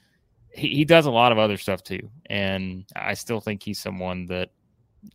[0.52, 2.10] he, he does a lot of other stuff too.
[2.26, 4.50] And I still think he's someone that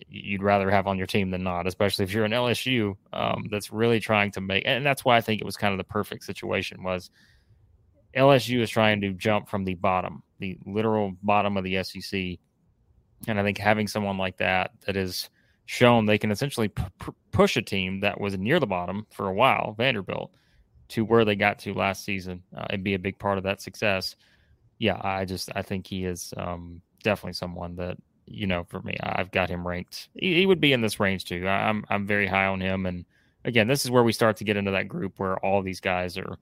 [0.07, 3.71] you'd rather have on your team than not, especially if you're an LSU um, that's
[3.71, 4.63] really trying to make.
[4.65, 7.09] And that's why I think it was kind of the perfect situation was
[8.15, 12.39] LSU is trying to jump from the bottom, the literal bottom of the SEC,
[13.27, 15.29] and I think having someone like that that is
[15.65, 16.83] shown they can essentially p-
[17.31, 20.31] push a team that was near the bottom for a while, Vanderbilt,
[20.89, 23.61] to where they got to last season uh, and be a big part of that
[23.61, 24.15] success.
[24.79, 27.97] Yeah, I just I think he is um, definitely someone that
[28.29, 30.09] you know, for me, I've got him ranked.
[30.13, 31.47] He, he, would be in this range too.
[31.47, 33.05] I'm I'm very high on him, and
[33.43, 36.17] again, this is where we start to get into that group where all these guys
[36.17, 36.37] are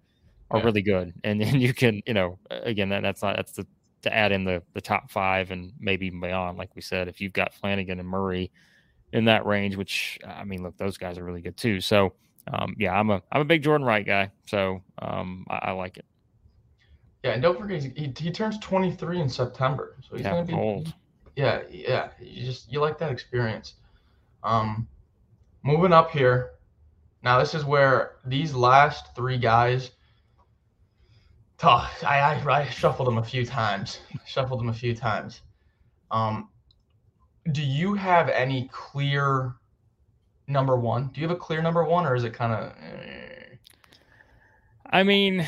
[0.51, 0.65] are yeah.
[0.65, 3.65] really good, and then you can, you know, again, that, that's not that's the
[4.03, 6.57] to add in the the top five and maybe even beyond.
[6.57, 8.51] Like we said, if you've got Flanigan and Murray
[9.13, 11.79] in that range, which I mean, look, those guys are really good too.
[11.79, 12.13] So,
[12.51, 15.97] um, yeah, I'm a I'm a big Jordan Wright guy, so um, I, I like
[15.97, 16.05] it.
[17.23, 20.53] Yeah, and don't forget he, he turns 23 in September, so he's yeah, gonna be
[20.53, 20.93] old
[21.37, 22.09] yeah, yeah.
[22.19, 23.75] You just you like that experience.
[24.43, 24.87] Um,
[25.63, 26.53] moving up here.
[27.21, 29.91] Now this is where these last three guys.
[31.59, 32.03] Tough.
[32.03, 33.99] I, I I shuffled them a few times.
[34.25, 35.41] shuffled them a few times.
[36.09, 36.49] Um,
[37.51, 39.53] do you have any clear
[40.47, 41.11] number one?
[41.13, 42.71] Do you have a clear number one, or is it kind of?
[42.81, 43.55] Eh?
[44.89, 45.45] I mean,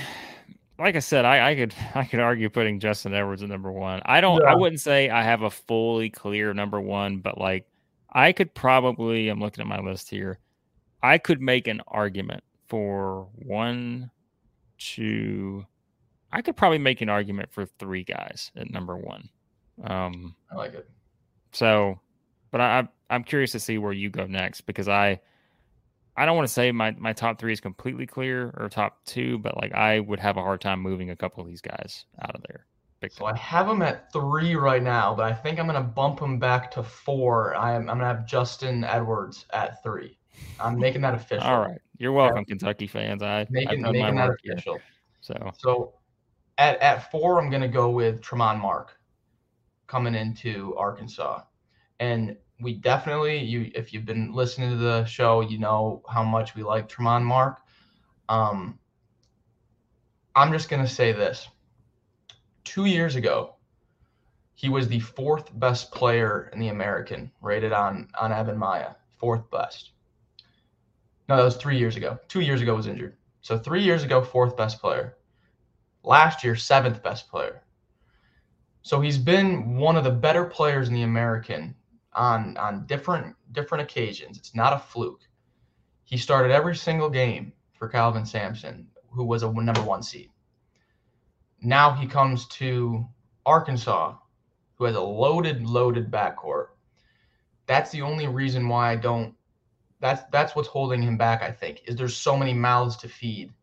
[0.80, 4.02] like I said, I, I could I could argue putting Justin Edwards at number one.
[4.06, 4.42] I don't.
[4.42, 4.52] Yeah.
[4.52, 7.68] I wouldn't say I have a fully clear number one, but like
[8.12, 9.30] I could probably.
[9.30, 10.40] I'm looking at my list here.
[11.04, 14.12] I could make an argument for one,
[14.78, 15.66] two.
[16.32, 19.30] I could probably make an argument for three guys at number one.
[19.84, 20.88] Um, I like it.
[21.52, 22.00] So,
[22.52, 25.22] but I, I'm curious to see where you go next because I
[26.20, 29.38] I don't want to say my my top three is completely clear or top two,
[29.38, 32.36] but like I would have a hard time moving a couple of these guys out
[32.36, 32.66] of there.
[33.10, 36.38] So I have them at three right now, but I think I'm gonna bump them
[36.38, 37.56] back to four.
[37.56, 40.18] I'm I'm gonna have Justin Edwards at three.
[40.60, 41.48] I'm making that official.
[41.48, 43.24] All right, you're welcome, Kentucky fans.
[43.24, 44.74] I making, making that official.
[44.74, 44.84] Here.
[45.22, 45.94] So so
[46.58, 48.98] at at four, I'm gonna go with Tramon Mark
[49.88, 51.44] coming into Arkansas,
[52.02, 56.56] and we definitely you if you've been listening to the show, you know how much
[56.56, 57.62] we like Tramon Mark.
[58.28, 58.80] Um,
[60.36, 61.48] I'm just gonna say this
[62.64, 63.56] two years ago,
[64.54, 69.92] he was the fourth best player in the American, rated on on EvanMiya, fourth best.
[71.28, 72.20] No, that was three years ago.
[72.28, 73.16] Two years ago was injured.
[73.42, 75.18] So three years ago, fourth best player.
[76.04, 77.64] Last year, seventh best player.
[78.82, 81.76] So he's been one of the better players in the American
[82.14, 84.38] on on different different occasions.
[84.38, 85.22] It's not a fluke.
[86.04, 90.30] He started every single game for Kelvin Sampson, who was a number one seed.
[91.62, 93.06] Now he comes to
[93.46, 94.16] Arkansas,
[94.76, 96.68] who has a loaded, loaded backcourt.
[97.68, 99.36] That's the only reason why I don't.
[100.00, 101.44] That's that's what's holding him back.
[101.44, 103.54] I think is there's so many mouths to feed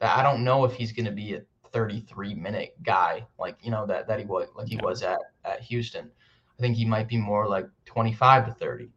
[0.00, 3.70] that I don't know if he's going to be a 33 minute guy like you
[3.70, 6.10] know that that he was like he was at at Houston.
[6.58, 8.88] I think he might be more like 25 to 30.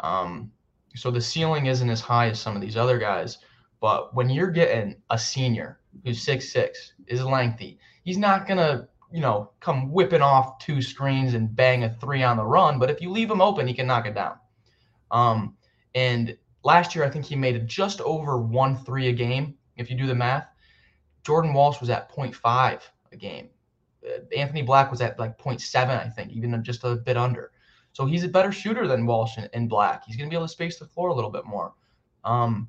[0.00, 0.50] Um,
[0.94, 3.38] so the ceiling isn't as high as some of these other guys.
[3.80, 9.20] But when you're getting a senior who's six six, is lengthy, he's not gonna, you
[9.20, 12.78] know, come whipping off two screens and bang a three on the run.
[12.78, 14.36] But if you leave him open, he can knock it down.
[15.10, 15.56] Um,
[15.94, 19.54] and last year, I think he made just over one three a game.
[19.76, 20.48] If you do the math,
[21.24, 22.80] Jordan Walsh was at 0.5
[23.12, 23.48] a game.
[24.06, 27.52] Uh, Anthony Black was at like 0.7, I think, even just a bit under.
[27.92, 30.04] So he's a better shooter than Walsh and, and Black.
[30.04, 31.74] He's going to be able to space the floor a little bit more.
[32.24, 32.68] Um,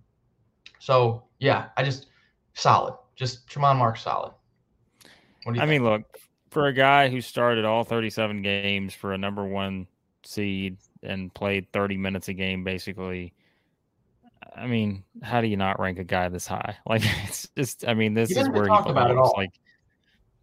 [0.80, 2.08] so yeah, I just
[2.54, 2.96] solid.
[3.16, 4.34] Just Tramon Mark solid.
[5.44, 5.84] What do you I think?
[5.84, 6.04] mean, look,
[6.52, 9.88] for a guy who started all 37 games for a number one
[10.24, 13.34] seed and played 30 minutes a game, basically.
[14.56, 16.78] I mean, how do you not rank a guy this high?
[16.86, 19.34] Like, it's just, I mean, this is where he talk about it all.
[19.38, 19.52] Like,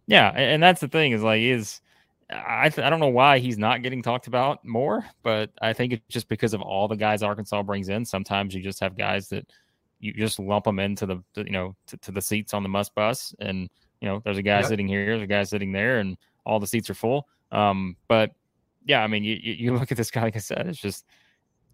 [0.07, 1.81] yeah, and that's the thing is like, is
[2.29, 5.93] I th- I don't know why he's not getting talked about more, but I think
[5.93, 8.05] it's just because of all the guys Arkansas brings in.
[8.05, 9.45] Sometimes you just have guys that
[9.99, 12.93] you just lump them into the, you know to, to the seats on the must
[12.93, 13.69] bus and
[14.01, 14.67] you know, there's a guy yep.
[14.67, 17.27] sitting here, there's a guy sitting there, and all the seats are full.
[17.51, 18.31] Um, but
[18.85, 21.05] yeah, I mean, you, you look at this guy, like I said, it's just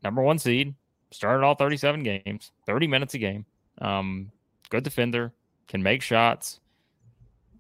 [0.04, 0.74] number one seed,
[1.12, 3.46] started all 37 games, 30 minutes a game.
[3.80, 4.32] Um,
[4.70, 5.34] good defender,
[5.68, 6.60] can make shots.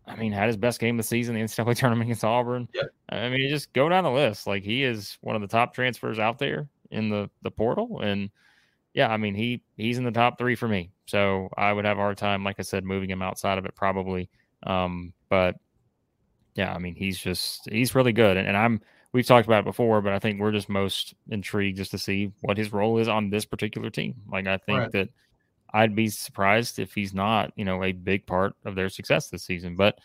[0.05, 2.67] I mean, had his best game of the season, the NCAA tournament against Auburn.
[2.73, 2.85] Yep.
[3.09, 4.47] I mean, just go down the list.
[4.47, 8.29] Like he is one of the top transfers out there in the the portal, and
[8.93, 10.91] yeah, I mean he he's in the top three for me.
[11.05, 13.75] So I would have a hard time, like I said, moving him outside of it
[13.75, 14.29] probably.
[14.65, 15.55] Um, but
[16.55, 19.65] yeah, I mean, he's just he's really good, and, and, I'm we've talked about it
[19.65, 23.07] before, but I think we're just most intrigued just to see what his role is
[23.07, 24.15] on this particular team.
[24.29, 24.91] Like, I think right.
[24.91, 25.09] that
[25.73, 29.43] I'd be surprised if he's not, you know, a big part of their success this
[29.43, 29.75] season.
[29.75, 29.99] But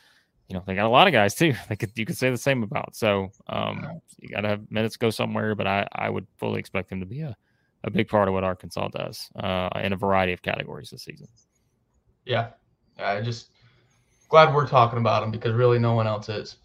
[0.49, 1.55] you know, they got a lot of guys too.
[1.69, 2.97] They could you could say the same about.
[2.97, 6.91] So um, you got to have minutes go somewhere, but I I would fully expect
[6.91, 7.37] him to be a
[7.85, 11.29] a big part of what Arkansas does uh, in a variety of categories this season.
[12.25, 12.51] Yeah,
[12.99, 13.51] I just
[14.29, 16.57] glad we're talking about him because really no one else is.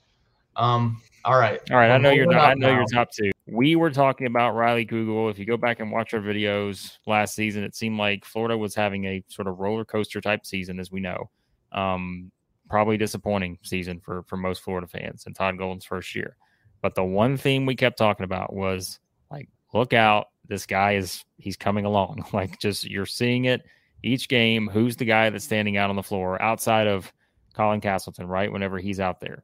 [0.55, 1.59] Um, all right.
[1.71, 1.91] All right.
[1.91, 3.31] I know you're not, I know you're top two.
[3.45, 5.29] We were talking about Riley Kugel.
[5.29, 8.73] If you go back and watch our videos last season, it seemed like Florida was
[8.73, 11.29] having a sort of roller coaster type season, as we know.
[11.73, 12.31] Um,
[12.69, 16.37] probably disappointing season for for most Florida fans and Todd Golden's first year.
[16.81, 21.23] But the one theme we kept talking about was like, look out, this guy is
[21.37, 22.25] he's coming along.
[22.33, 23.61] Like just you're seeing it
[24.03, 24.67] each game.
[24.67, 27.11] Who's the guy that's standing out on the floor outside of
[27.53, 28.51] Colin Castleton, right?
[28.51, 29.43] Whenever he's out there.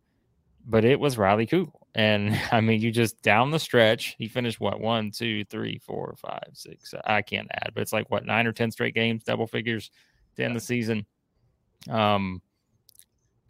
[0.65, 1.78] But it was Riley Kugel.
[1.95, 6.15] And I mean, you just down the stretch, he finished what one, two, three, four,
[6.17, 6.93] five, six.
[7.05, 9.91] I can't add, but it's like what nine or ten straight games, double figures
[10.35, 11.05] to end the season.
[11.89, 12.41] Um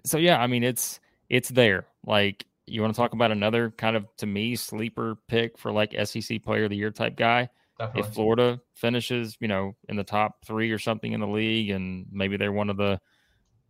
[0.05, 0.99] so yeah, I mean it's
[1.29, 1.85] it's there.
[2.05, 5.95] Like you want to talk about another kind of to me sleeper pick for like
[6.05, 7.49] SEC player of the year type guy.
[7.77, 8.01] Definitely.
[8.01, 12.05] If Florida finishes, you know, in the top three or something in the league, and
[12.11, 12.99] maybe they're one of the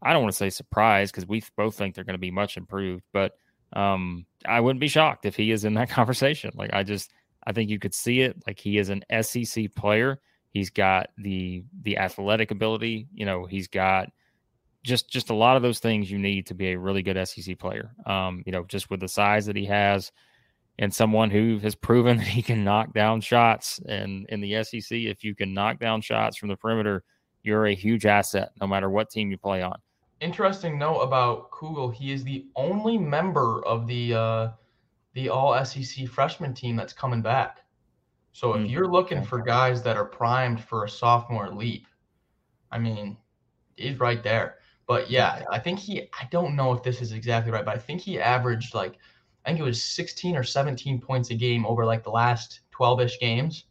[0.01, 2.57] I don't want to say surprised because we both think they're going to be much
[2.57, 3.33] improved, but
[3.73, 6.51] um, I wouldn't be shocked if he is in that conversation.
[6.55, 7.11] Like I just,
[7.45, 8.41] I think you could see it.
[8.47, 10.19] Like he is an SEC player.
[10.51, 13.07] He's got the the athletic ability.
[13.13, 14.09] You know, he's got
[14.83, 17.57] just just a lot of those things you need to be a really good SEC
[17.59, 17.91] player.
[18.05, 20.11] Um, you know, just with the size that he has,
[20.79, 23.79] and someone who has proven that he can knock down shots.
[23.87, 27.03] And in the SEC, if you can knock down shots from the perimeter,
[27.43, 29.77] you're a huge asset no matter what team you play on.
[30.21, 34.49] Interesting note about Kugel: he is the only member of the uh,
[35.13, 37.59] the All SEC freshman team that's coming back.
[38.33, 41.87] So if mm, you're looking for guys that are primed for a sophomore leap,
[42.71, 43.17] I mean,
[43.75, 44.55] he's right there.
[44.87, 46.01] But yeah, I think he.
[46.19, 48.97] I don't know if this is exactly right, but I think he averaged like,
[49.45, 53.19] I think it was 16 or 17 points a game over like the last 12ish
[53.19, 53.65] games.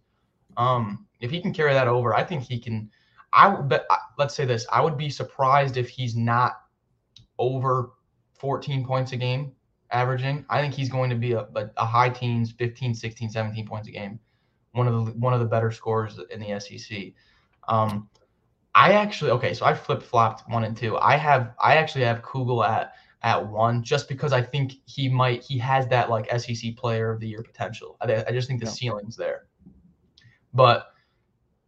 [0.56, 2.90] Um, if he can carry that over, I think he can.
[3.32, 3.86] I bet.
[4.18, 6.60] Let's say this: I would be surprised if he's not
[7.38, 7.92] over
[8.38, 9.52] 14 points a game
[9.90, 10.44] averaging.
[10.50, 13.88] I think he's going to be a, a, a high teens, 15, 16, 17 points
[13.88, 14.18] a game.
[14.72, 17.12] One of the one of the better scorers in the SEC.
[17.68, 18.08] Um,
[18.74, 20.96] I actually okay, so I flip flopped one and two.
[20.98, 25.42] I have I actually have Kugel at at one just because I think he might
[25.42, 27.96] he has that like SEC player of the year potential.
[28.00, 28.72] I, I just think the yeah.
[28.72, 29.46] ceiling's there.
[30.54, 30.92] But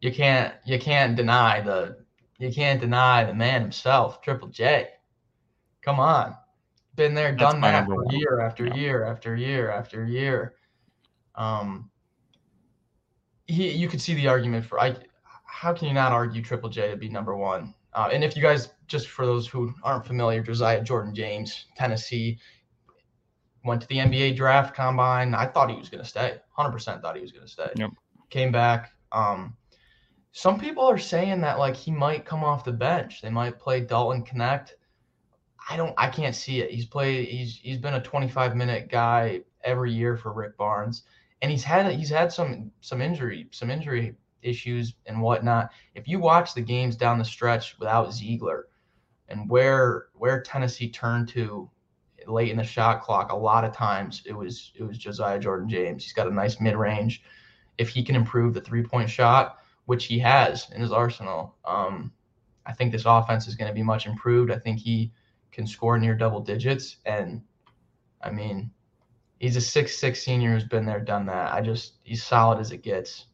[0.01, 1.99] you can't you can't deny the
[2.39, 4.89] you can't deny the man himself, Triple J.
[5.83, 6.37] Come on.
[6.97, 8.75] Been there, That's done that for year after yeah.
[8.75, 10.55] year after year after year.
[11.35, 11.91] Um
[13.47, 14.97] he you could see the argument for I
[15.45, 17.75] how can you not argue Triple J to be number one?
[17.93, 22.39] Uh, and if you guys, just for those who aren't familiar, Josiah Jordan James, Tennessee,
[23.65, 25.35] went to the NBA draft combine.
[25.35, 26.37] I thought he was going to stay.
[26.57, 27.71] 100% thought he was going to stay.
[27.77, 27.91] Yep.
[28.31, 28.93] Came back.
[29.13, 29.57] Um,
[30.33, 33.21] some people are saying that like he might come off the bench.
[33.21, 34.73] They might play Dalton Knecht.
[35.69, 35.95] I don't.
[35.99, 36.71] I can't see it.
[36.71, 37.29] He's played.
[37.29, 41.03] He's he's been a 25 minute guy every year for Rick Barnes,
[41.43, 45.71] and he's had he's had some some injury some injury issues and whatnot.
[45.95, 48.62] If you watch the games down the stretch without Zeigler
[49.29, 51.69] and where where Tennessee turned to
[52.27, 55.69] late in the shot clock, a lot of times it was it was Josiah Jordan
[55.69, 56.05] James.
[56.05, 57.23] He's got a nice mid range.
[57.79, 59.59] If he can improve the three point shot,
[59.90, 62.12] which he has in his arsenal, um,
[62.64, 64.53] I think this offense is going to be much improved.
[64.53, 65.11] I think he
[65.50, 67.42] can score near double digits, and
[68.22, 68.70] I mean,
[69.40, 71.53] he's a six six senior who's been there, done that.
[71.53, 73.26] I just he's solid as it gets.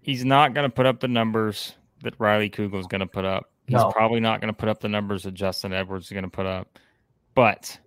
[0.00, 3.24] He's not going to put up the numbers that Riley Kugel is going to put
[3.24, 3.44] up.
[3.68, 3.92] He's no.
[3.92, 6.46] probably not going to put up the numbers that Justin Edwards is going to put
[6.46, 6.80] up.
[7.36, 7.78] But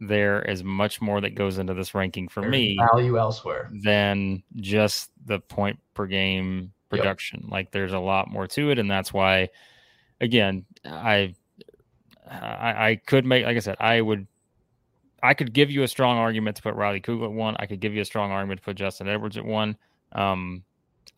[0.00, 2.76] there is much more that goes into this ranking for There's me.
[2.92, 7.40] Value elsewhere than just the point per game production.
[7.44, 7.52] Yep.
[7.52, 9.48] Like there's a lot more to it, and that's why,
[10.20, 11.34] again, I,
[12.28, 14.26] I, I could make like I said, I would
[15.22, 17.56] I could give you a strong argument to put Riley Kugel at one.
[17.58, 19.76] I could give you a strong argument to put Justin Edwards at one.
[20.12, 20.62] Um,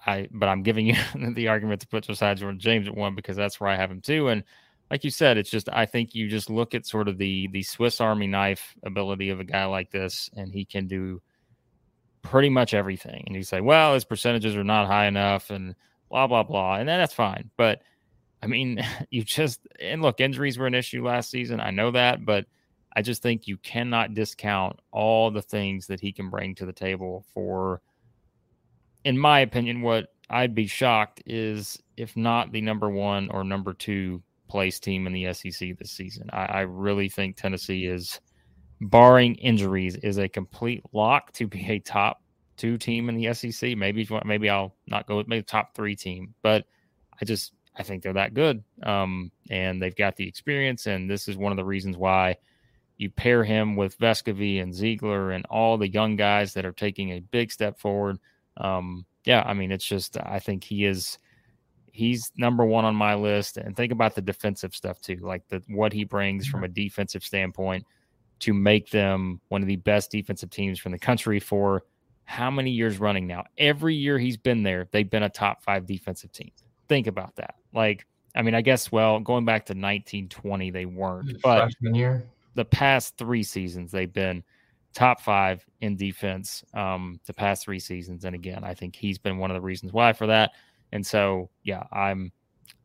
[0.06, 3.36] I but I'm giving you the argument to put Josiah Jordan James at one because
[3.36, 4.28] that's where I have him too.
[4.28, 4.44] And
[4.90, 7.62] like you said, it's just I think you just look at sort of the the
[7.62, 11.20] Swiss Army knife ability of a guy like this, and he can do
[12.30, 13.24] pretty much everything.
[13.26, 15.74] And you say, well, his percentages are not high enough, and
[16.10, 17.50] blah blah blah, and then that's fine.
[17.56, 17.82] But
[18.42, 21.60] I mean, you just and look, injuries were an issue last season.
[21.60, 22.46] I know that, but
[22.96, 26.72] I just think you cannot discount all the things that he can bring to the
[26.72, 27.80] table for
[29.04, 33.72] in my opinion, what I'd be shocked is if not the number one or number
[33.72, 36.28] two place team in the SEC this season.
[36.32, 38.20] I, I really think Tennessee is,
[38.80, 42.22] barring injuries, is a complete lock to be a top
[42.56, 43.76] two team in the SEC.
[43.76, 46.64] Maybe maybe I'll not go with maybe top three team, but
[47.20, 51.28] I just I think they're that good, um, and they've got the experience, and this
[51.28, 52.36] is one of the reasons why
[52.96, 57.10] you pair him with Vescovi and Zeigler and all the young guys that are taking
[57.10, 58.18] a big step forward
[58.58, 61.18] um, yeah, I mean, it's just I think he is
[61.92, 63.56] he's number one on my list.
[63.56, 67.24] And think about the defensive stuff too, like the what he brings from a defensive
[67.24, 67.86] standpoint
[68.40, 71.84] to make them one of the best defensive teams from the country for
[72.24, 73.44] how many years running now?
[73.56, 76.50] Every year he's been there, they've been a top five defensive team.
[76.88, 77.54] Think about that.
[77.72, 81.70] Like, I mean, I guess well, going back to 1920, they weren't, but
[82.54, 84.42] the past three seasons they've been
[84.94, 88.24] top five in defense um, the past three seasons.
[88.24, 90.52] And again, I think he's been one of the reasons why for that.
[90.92, 92.32] And so, yeah, I'm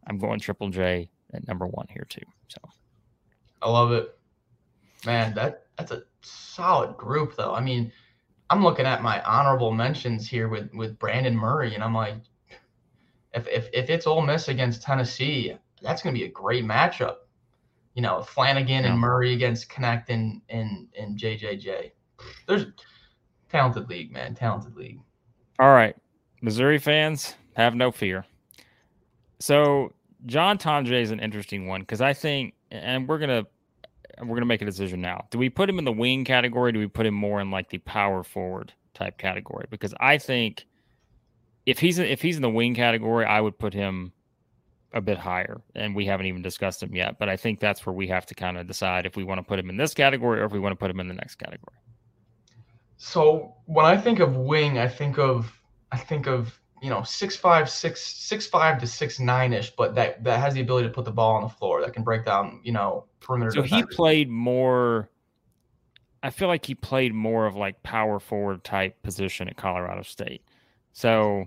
[0.07, 2.21] I'm going Triple J at number one here too.
[2.49, 2.59] So
[3.61, 4.17] I love it,
[5.05, 5.33] man.
[5.35, 7.53] That that's a solid group, though.
[7.53, 7.91] I mean,
[8.49, 12.15] I'm looking at my honorable mentions here with with Brandon Murray, and I'm like,
[13.33, 17.17] if if if it's Ole Miss against Tennessee, that's going to be a great matchup.
[17.95, 18.91] You know, Flanigan yeah.
[18.91, 21.91] and Murray against Knecht and and and JJJ
[22.47, 22.65] there's
[23.49, 24.35] talented league, man.
[24.35, 24.99] Talented league.
[25.59, 25.95] All right.
[26.41, 28.25] Missouri fans, have no fear.
[29.39, 29.91] So
[30.25, 33.45] John Tonje is an interesting one because I think, and we're gonna
[34.21, 35.25] we're to make a decision now.
[35.31, 36.71] Do we put him in the wing category?
[36.71, 39.65] do we put him more in like the power forward type category?
[39.69, 40.65] Because I think
[41.65, 44.13] if he's if he's in the wing category, I would put him
[44.93, 47.17] a bit higher, and we haven't even discussed him yet.
[47.17, 49.43] But I think that's where we have to kind of decide if we want to
[49.43, 51.35] put him in this category or if we want to put him in the next
[51.35, 51.77] category.
[52.97, 55.51] So when I think of wing, I think of
[55.91, 59.95] I think of you know six five six six five to six nine ish, but
[59.95, 62.25] that that has the ability to put the ball on the floor that can break
[62.25, 63.51] down you know perimeter.
[63.51, 63.89] So defenders.
[63.89, 65.09] he played more.
[66.21, 70.43] I feel like he played more of like power forward type position at Colorado State.
[70.91, 71.45] So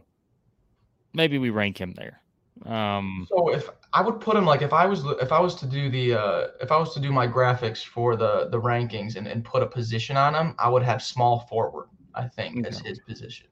[1.12, 2.22] maybe we rank him there.
[2.64, 5.66] Um, so if I would put him like if I was if I was to
[5.66, 9.26] do the uh, if I was to do my graphics for the the rankings and,
[9.26, 11.88] and put a position on him, I would have small forward.
[12.14, 12.68] I think okay.
[12.68, 13.48] as his position.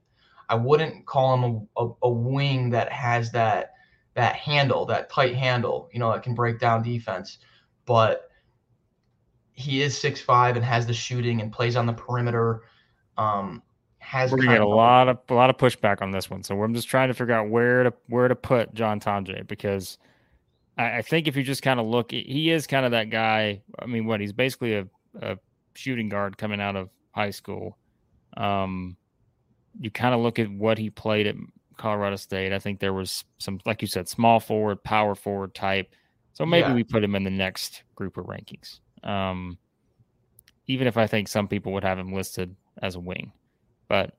[0.49, 3.73] I wouldn't call him a, a, a, wing that has that
[4.13, 7.39] that handle, that tight handle, you know, that can break down defense.
[7.85, 8.29] But
[9.53, 12.63] he is six five and has the shooting and plays on the perimeter.
[13.17, 13.63] Um,
[13.99, 16.43] has we're gonna get a lot of a lot of pushback on this one.
[16.43, 19.97] So I'm just trying to figure out where to where to put John Tonje because
[20.77, 23.61] I, I think if you just kind of look, he is kind of that guy.
[23.79, 24.87] I mean, what he's basically a,
[25.21, 25.37] a
[25.73, 27.77] shooting guard coming out of high school.
[28.37, 28.97] Um,
[29.79, 31.35] you kind of look at what he played at
[31.77, 32.53] Colorado State.
[32.53, 35.93] I think there was some, like you said, small forward, power forward type.
[36.33, 36.73] So maybe yeah.
[36.73, 38.79] we put him in the next group of rankings.
[39.03, 39.57] Um,
[40.67, 43.31] even if I think some people would have him listed as a wing.
[43.87, 44.15] But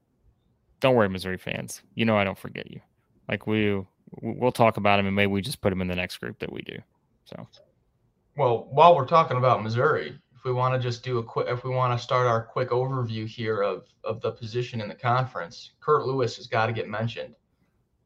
[0.80, 1.82] don't worry, Missouri fans.
[1.94, 2.80] You know I don't forget you.
[3.28, 3.82] Like we
[4.22, 6.52] we'll talk about him and maybe we just put him in the next group that
[6.52, 6.78] we do.
[7.24, 7.48] So
[8.36, 11.70] well, while we're talking about Missouri, we want to just do a quick if we
[11.70, 16.06] want to start our quick overview here of of the position in the conference, Curt
[16.06, 17.34] Lewis has got to get mentioned.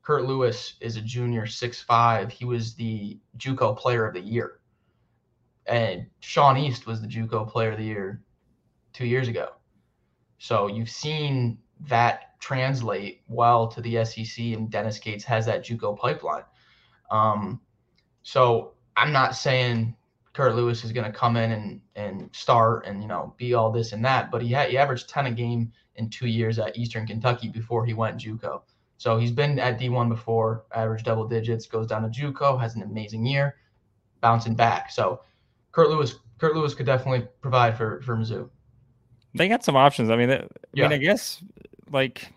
[0.02, 2.32] Curt Lewis is a junior, six five.
[2.32, 4.60] He was the JUCO Player of the Year,
[5.66, 8.22] and Sean East was the JUCO Player of the Year
[8.94, 9.50] two years ago.
[10.38, 15.98] So you've seen that translate well to the SEC, and Dennis Gates has that JUCO
[15.98, 16.44] pipeline.
[17.10, 17.60] Um,
[18.22, 19.94] so I'm not saying
[20.32, 23.70] Curt Lewis is going to come in and and start and you know be all
[23.70, 26.76] this and that, but he had he averaged 10 a game in two years at
[26.76, 28.62] Eastern Kentucky before he went JUCO.
[28.96, 32.82] So he's been at D1 before, averaged double digits, goes down to JUCO, has an
[32.82, 33.56] amazing year,
[34.20, 34.90] bouncing back.
[34.90, 35.22] So
[35.72, 38.50] Curt Lewis Curt Lewis could definitely provide for for Mizzou
[39.34, 40.10] they got some options.
[40.10, 40.88] I mean, I yeah.
[40.88, 41.42] mean, I guess
[41.90, 42.32] like,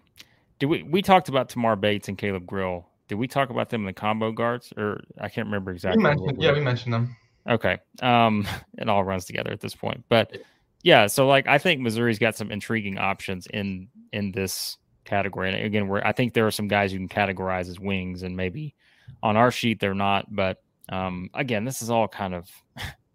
[0.60, 2.88] do we we talked about Tamar Bates and Caleb Grill?
[3.08, 6.04] Did we talk about them in the combo guards, or I can't remember exactly?
[6.04, 7.16] We yeah, we mentioned them.
[7.50, 10.38] Okay, um, it all runs together at this point, but
[10.84, 11.08] yeah.
[11.08, 15.54] So like, I think Missouri's got some intriguing options in in this category.
[15.54, 18.36] And again, where I think there are some guys you can categorize as wings, and
[18.36, 18.76] maybe
[19.22, 20.34] on our sheet they're not.
[20.34, 22.50] But um, again, this is all kind of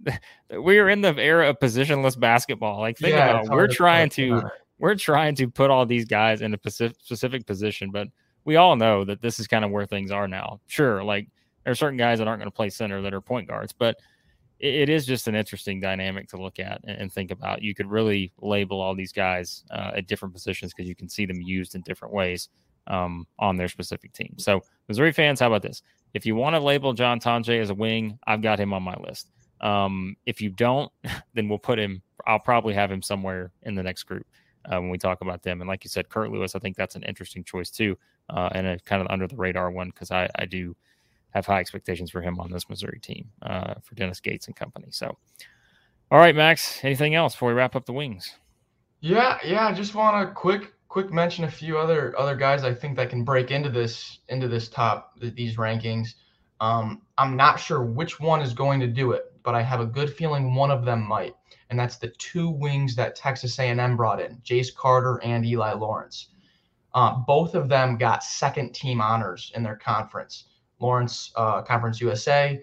[0.59, 2.81] we are in the era of positionless basketball.
[2.81, 3.51] Like think yeah, about it.
[3.51, 4.43] we're trying to
[4.79, 8.09] we're trying to put all these guys in a specific, specific position, but
[8.45, 10.61] we all know that this is kind of where things are now.
[10.67, 11.29] Sure, like
[11.65, 13.97] there are certain guys that aren't going to play center that are point guards, but
[14.59, 17.63] it, is just an interesting dynamic to look at and, and, think about.
[17.63, 21.27] You could really label all these guys uh, at different positions because you can see
[21.27, 22.49] them used in different ways
[22.87, 24.35] um, on their specific team.
[24.39, 25.83] So, Missouri fans, how about this?
[26.15, 28.97] If you want to label John Tonje as a wing, I've got him on my
[28.97, 29.31] list.
[29.61, 30.91] Um, if you don't,
[31.35, 32.03] then we'll put him.
[32.27, 34.27] I'll probably have him somewhere in the next group
[34.65, 35.61] uh, when we talk about them.
[35.61, 37.97] And like you said, Curt Lewis, I think that's an interesting choice too,
[38.31, 40.77] uh, and a kind of under the radar one because I, I do
[41.31, 44.89] have high expectations for him on this Missouri team uh, for Dennis Gates and company.
[44.91, 45.17] So,
[46.11, 46.83] all right, Max.
[46.85, 48.35] Anything else before we wrap up the wings?
[49.01, 49.67] Yeah, yeah.
[49.67, 53.11] I just want to quick quick mention a few other other guys I think that
[53.11, 56.15] can break into this into this top these rankings.
[56.61, 59.87] Um, I'm not sure which one is going to do it but I have a
[59.87, 61.35] good feeling one of them might.
[61.71, 66.29] And that's the two wings that Texas A&M brought in, Jace Carter and Eli Lawrence.
[66.93, 70.49] Uh, both of them got second team honors in their conference.
[70.81, 72.61] Lawrence, uh, Conference USA,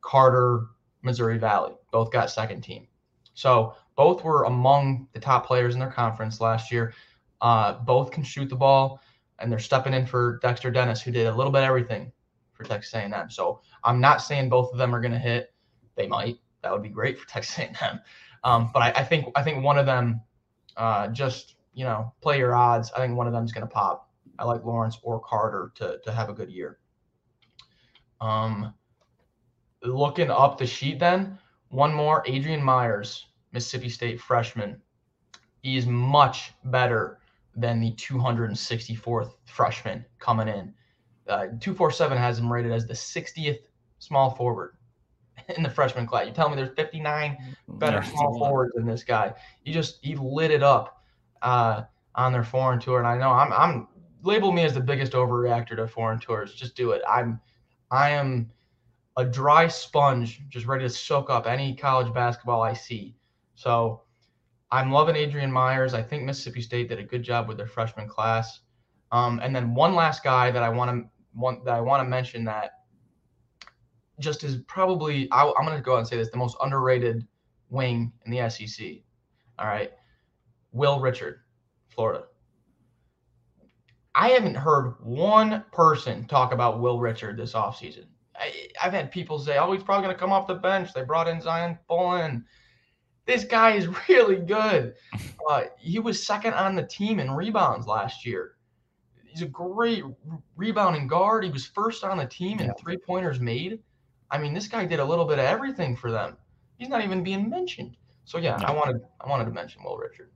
[0.00, 0.66] Carter,
[1.02, 2.86] Missouri Valley, both got second team.
[3.34, 6.94] So both were among the top players in their conference last year.
[7.40, 9.00] Uh, both can shoot the ball,
[9.38, 12.12] and they're stepping in for Dexter Dennis, who did a little bit everything
[12.52, 13.30] for Texas A&M.
[13.30, 15.54] So I'm not saying both of them are going to hit.
[15.94, 16.38] They might.
[16.62, 18.00] That would be great for Texas A&M.
[18.44, 20.20] Um, but I, I, think I think one of them,
[20.76, 22.90] uh, just you know, play your odds.
[22.92, 24.10] I think one of them is going to pop.
[24.38, 26.78] I like Lawrence or Carter to to have a good year.
[28.20, 28.74] Um,
[29.82, 31.38] looking up the sheet, then
[31.68, 32.22] one more.
[32.26, 34.80] Adrian Myers, Mississippi State freshman.
[35.62, 37.18] He is much better
[37.56, 40.72] than the 264th freshman coming in.
[41.28, 43.58] Uh, 247 has him rated as the 60th
[43.98, 44.76] small forward
[45.56, 46.26] in the freshman class.
[46.26, 47.36] You tell me there's 59
[47.68, 49.34] better small forwards than this guy.
[49.64, 51.02] He just he lit it up
[51.42, 51.82] uh,
[52.14, 53.88] on their foreign tour, and I know I'm I'm
[54.22, 56.54] label me as the biggest overreactor to foreign tours.
[56.54, 57.02] Just do it.
[57.08, 57.40] I'm
[57.90, 58.50] I am
[59.16, 63.16] a dry sponge, just ready to soak up any college basketball I see.
[63.54, 64.02] So
[64.70, 65.94] I'm loving Adrian Myers.
[65.94, 68.60] I think Mississippi State did a good job with their freshman class.
[69.10, 72.08] Um, and then one last guy that I want to want that I want to
[72.08, 72.72] mention that
[74.20, 77.26] just is probably I, I'm going to go out and say this the most underrated
[77.70, 78.86] wing in the SEC.
[79.58, 79.90] All right,
[80.72, 81.40] Will Richard,
[81.88, 82.24] Florida.
[84.14, 88.06] I haven't heard one person talk about Will Richard this offseason.
[88.34, 90.92] I, have had people say, oh, he's probably going to come off the bench.
[90.92, 92.44] They brought in Zyon Pullin.
[93.26, 94.94] This guy is really good.
[95.48, 98.52] Uh, he was second on the team in rebounds last year.
[99.24, 100.04] He's a great
[100.56, 101.44] rebounding guard.
[101.44, 103.80] He was first on the team in three pointers made.
[104.30, 106.36] I mean, this guy did a little bit of everything for them.
[106.78, 107.96] He's not even being mentioned.
[108.24, 110.30] So yeah, I wanted I wanted to mention Will Richard.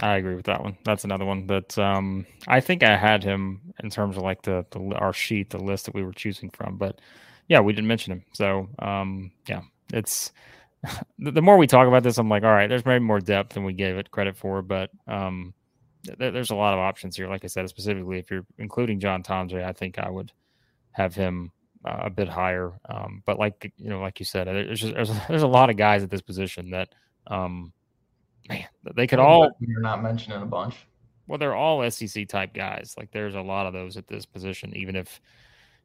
[0.00, 0.78] I agree with that one.
[0.84, 4.64] That's another one that um, I think I had him in terms of like the,
[4.70, 6.76] the our sheet, the list that we were choosing from.
[6.76, 7.00] But
[7.48, 8.24] yeah, we didn't mention him.
[8.32, 10.32] So um, yeah, it's
[11.18, 13.64] the, more we talk about this, I'm like, all right, there's maybe more depth than
[13.64, 15.52] we gave it credit for, but um,
[16.04, 17.28] th- there's a lot of options here.
[17.28, 20.32] Like I said, specifically if you're including John Tonje, I think I would
[20.92, 21.52] have him
[21.84, 22.72] uh, a bit higher.
[22.88, 25.76] Um, but like you know, like you said, there's just, there's, there's a lot of
[25.76, 26.88] guys at this position that
[27.26, 27.72] um,
[28.50, 29.50] man, they could all.
[29.60, 30.76] You're not mentioning a bunch.
[31.26, 32.94] Well, they're all SEC type guys.
[32.98, 34.74] Like there's a lot of those at this position.
[34.76, 35.20] Even if,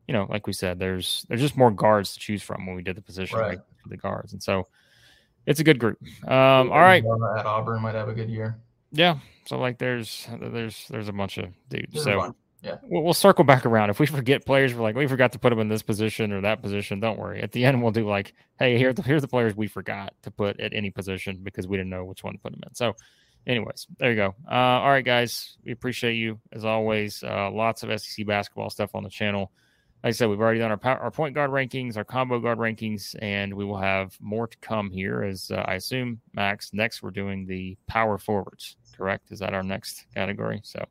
[0.08, 2.82] you know, like we said, there's there's just more guards to choose from when we
[2.82, 3.60] did the position right.
[3.82, 4.68] for the guards, and so
[5.46, 6.00] it's a good group.
[6.28, 7.04] Um, all right,
[7.38, 8.58] at Auburn might have a good year.
[8.92, 11.94] Yeah, so like there's there's there's a bunch of dudes.
[11.94, 12.36] There's so
[12.66, 12.78] yeah.
[12.84, 13.92] We'll, we'll, circle back around.
[13.92, 16.42] If we forget players, we're like, we forgot to put them in this position or
[16.42, 17.00] that position.
[17.00, 17.42] Don't worry.
[17.42, 20.60] At the end, we'll do like, hey, here, here's the players we forgot to put
[20.60, 22.74] at any position because we didn't know which one to put them in.
[22.74, 22.96] So,
[23.46, 24.36] anyways, there you go.
[24.50, 25.58] Uh, all right, guys.
[25.64, 27.24] We appreciate you as always.
[27.24, 29.52] Uh, lots of SEC basketball stuff on the channel.
[30.04, 33.16] Like I said, we've already done our, our point guard rankings, our combo guard rankings,
[33.22, 35.24] and we will have more to come here.
[35.24, 39.32] As uh, I assume, Max, next we're doing the power forwards, correct?
[39.32, 40.62] Is that our next category?
[40.64, 40.86] So,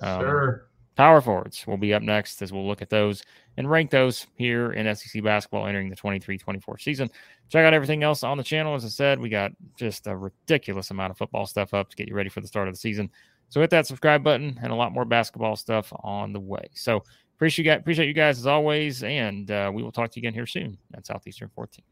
[0.00, 0.68] um, sure.
[0.96, 3.22] Power forwards will be up next as we'll look at those
[3.58, 7.10] and rank those here in SEC basketball entering the 23 24 season.
[7.50, 8.74] Check out everything else on the channel.
[8.74, 12.08] As I said, we got just a ridiculous amount of football stuff up to get
[12.08, 13.10] you ready for the start of the season.
[13.50, 16.70] So hit that subscribe button and a lot more basketball stuff on the way.
[16.74, 17.02] So
[17.36, 20.22] appreciate you guys, appreciate you guys as always, and uh, we will talk to you
[20.22, 21.84] again here soon at Southeastern 14.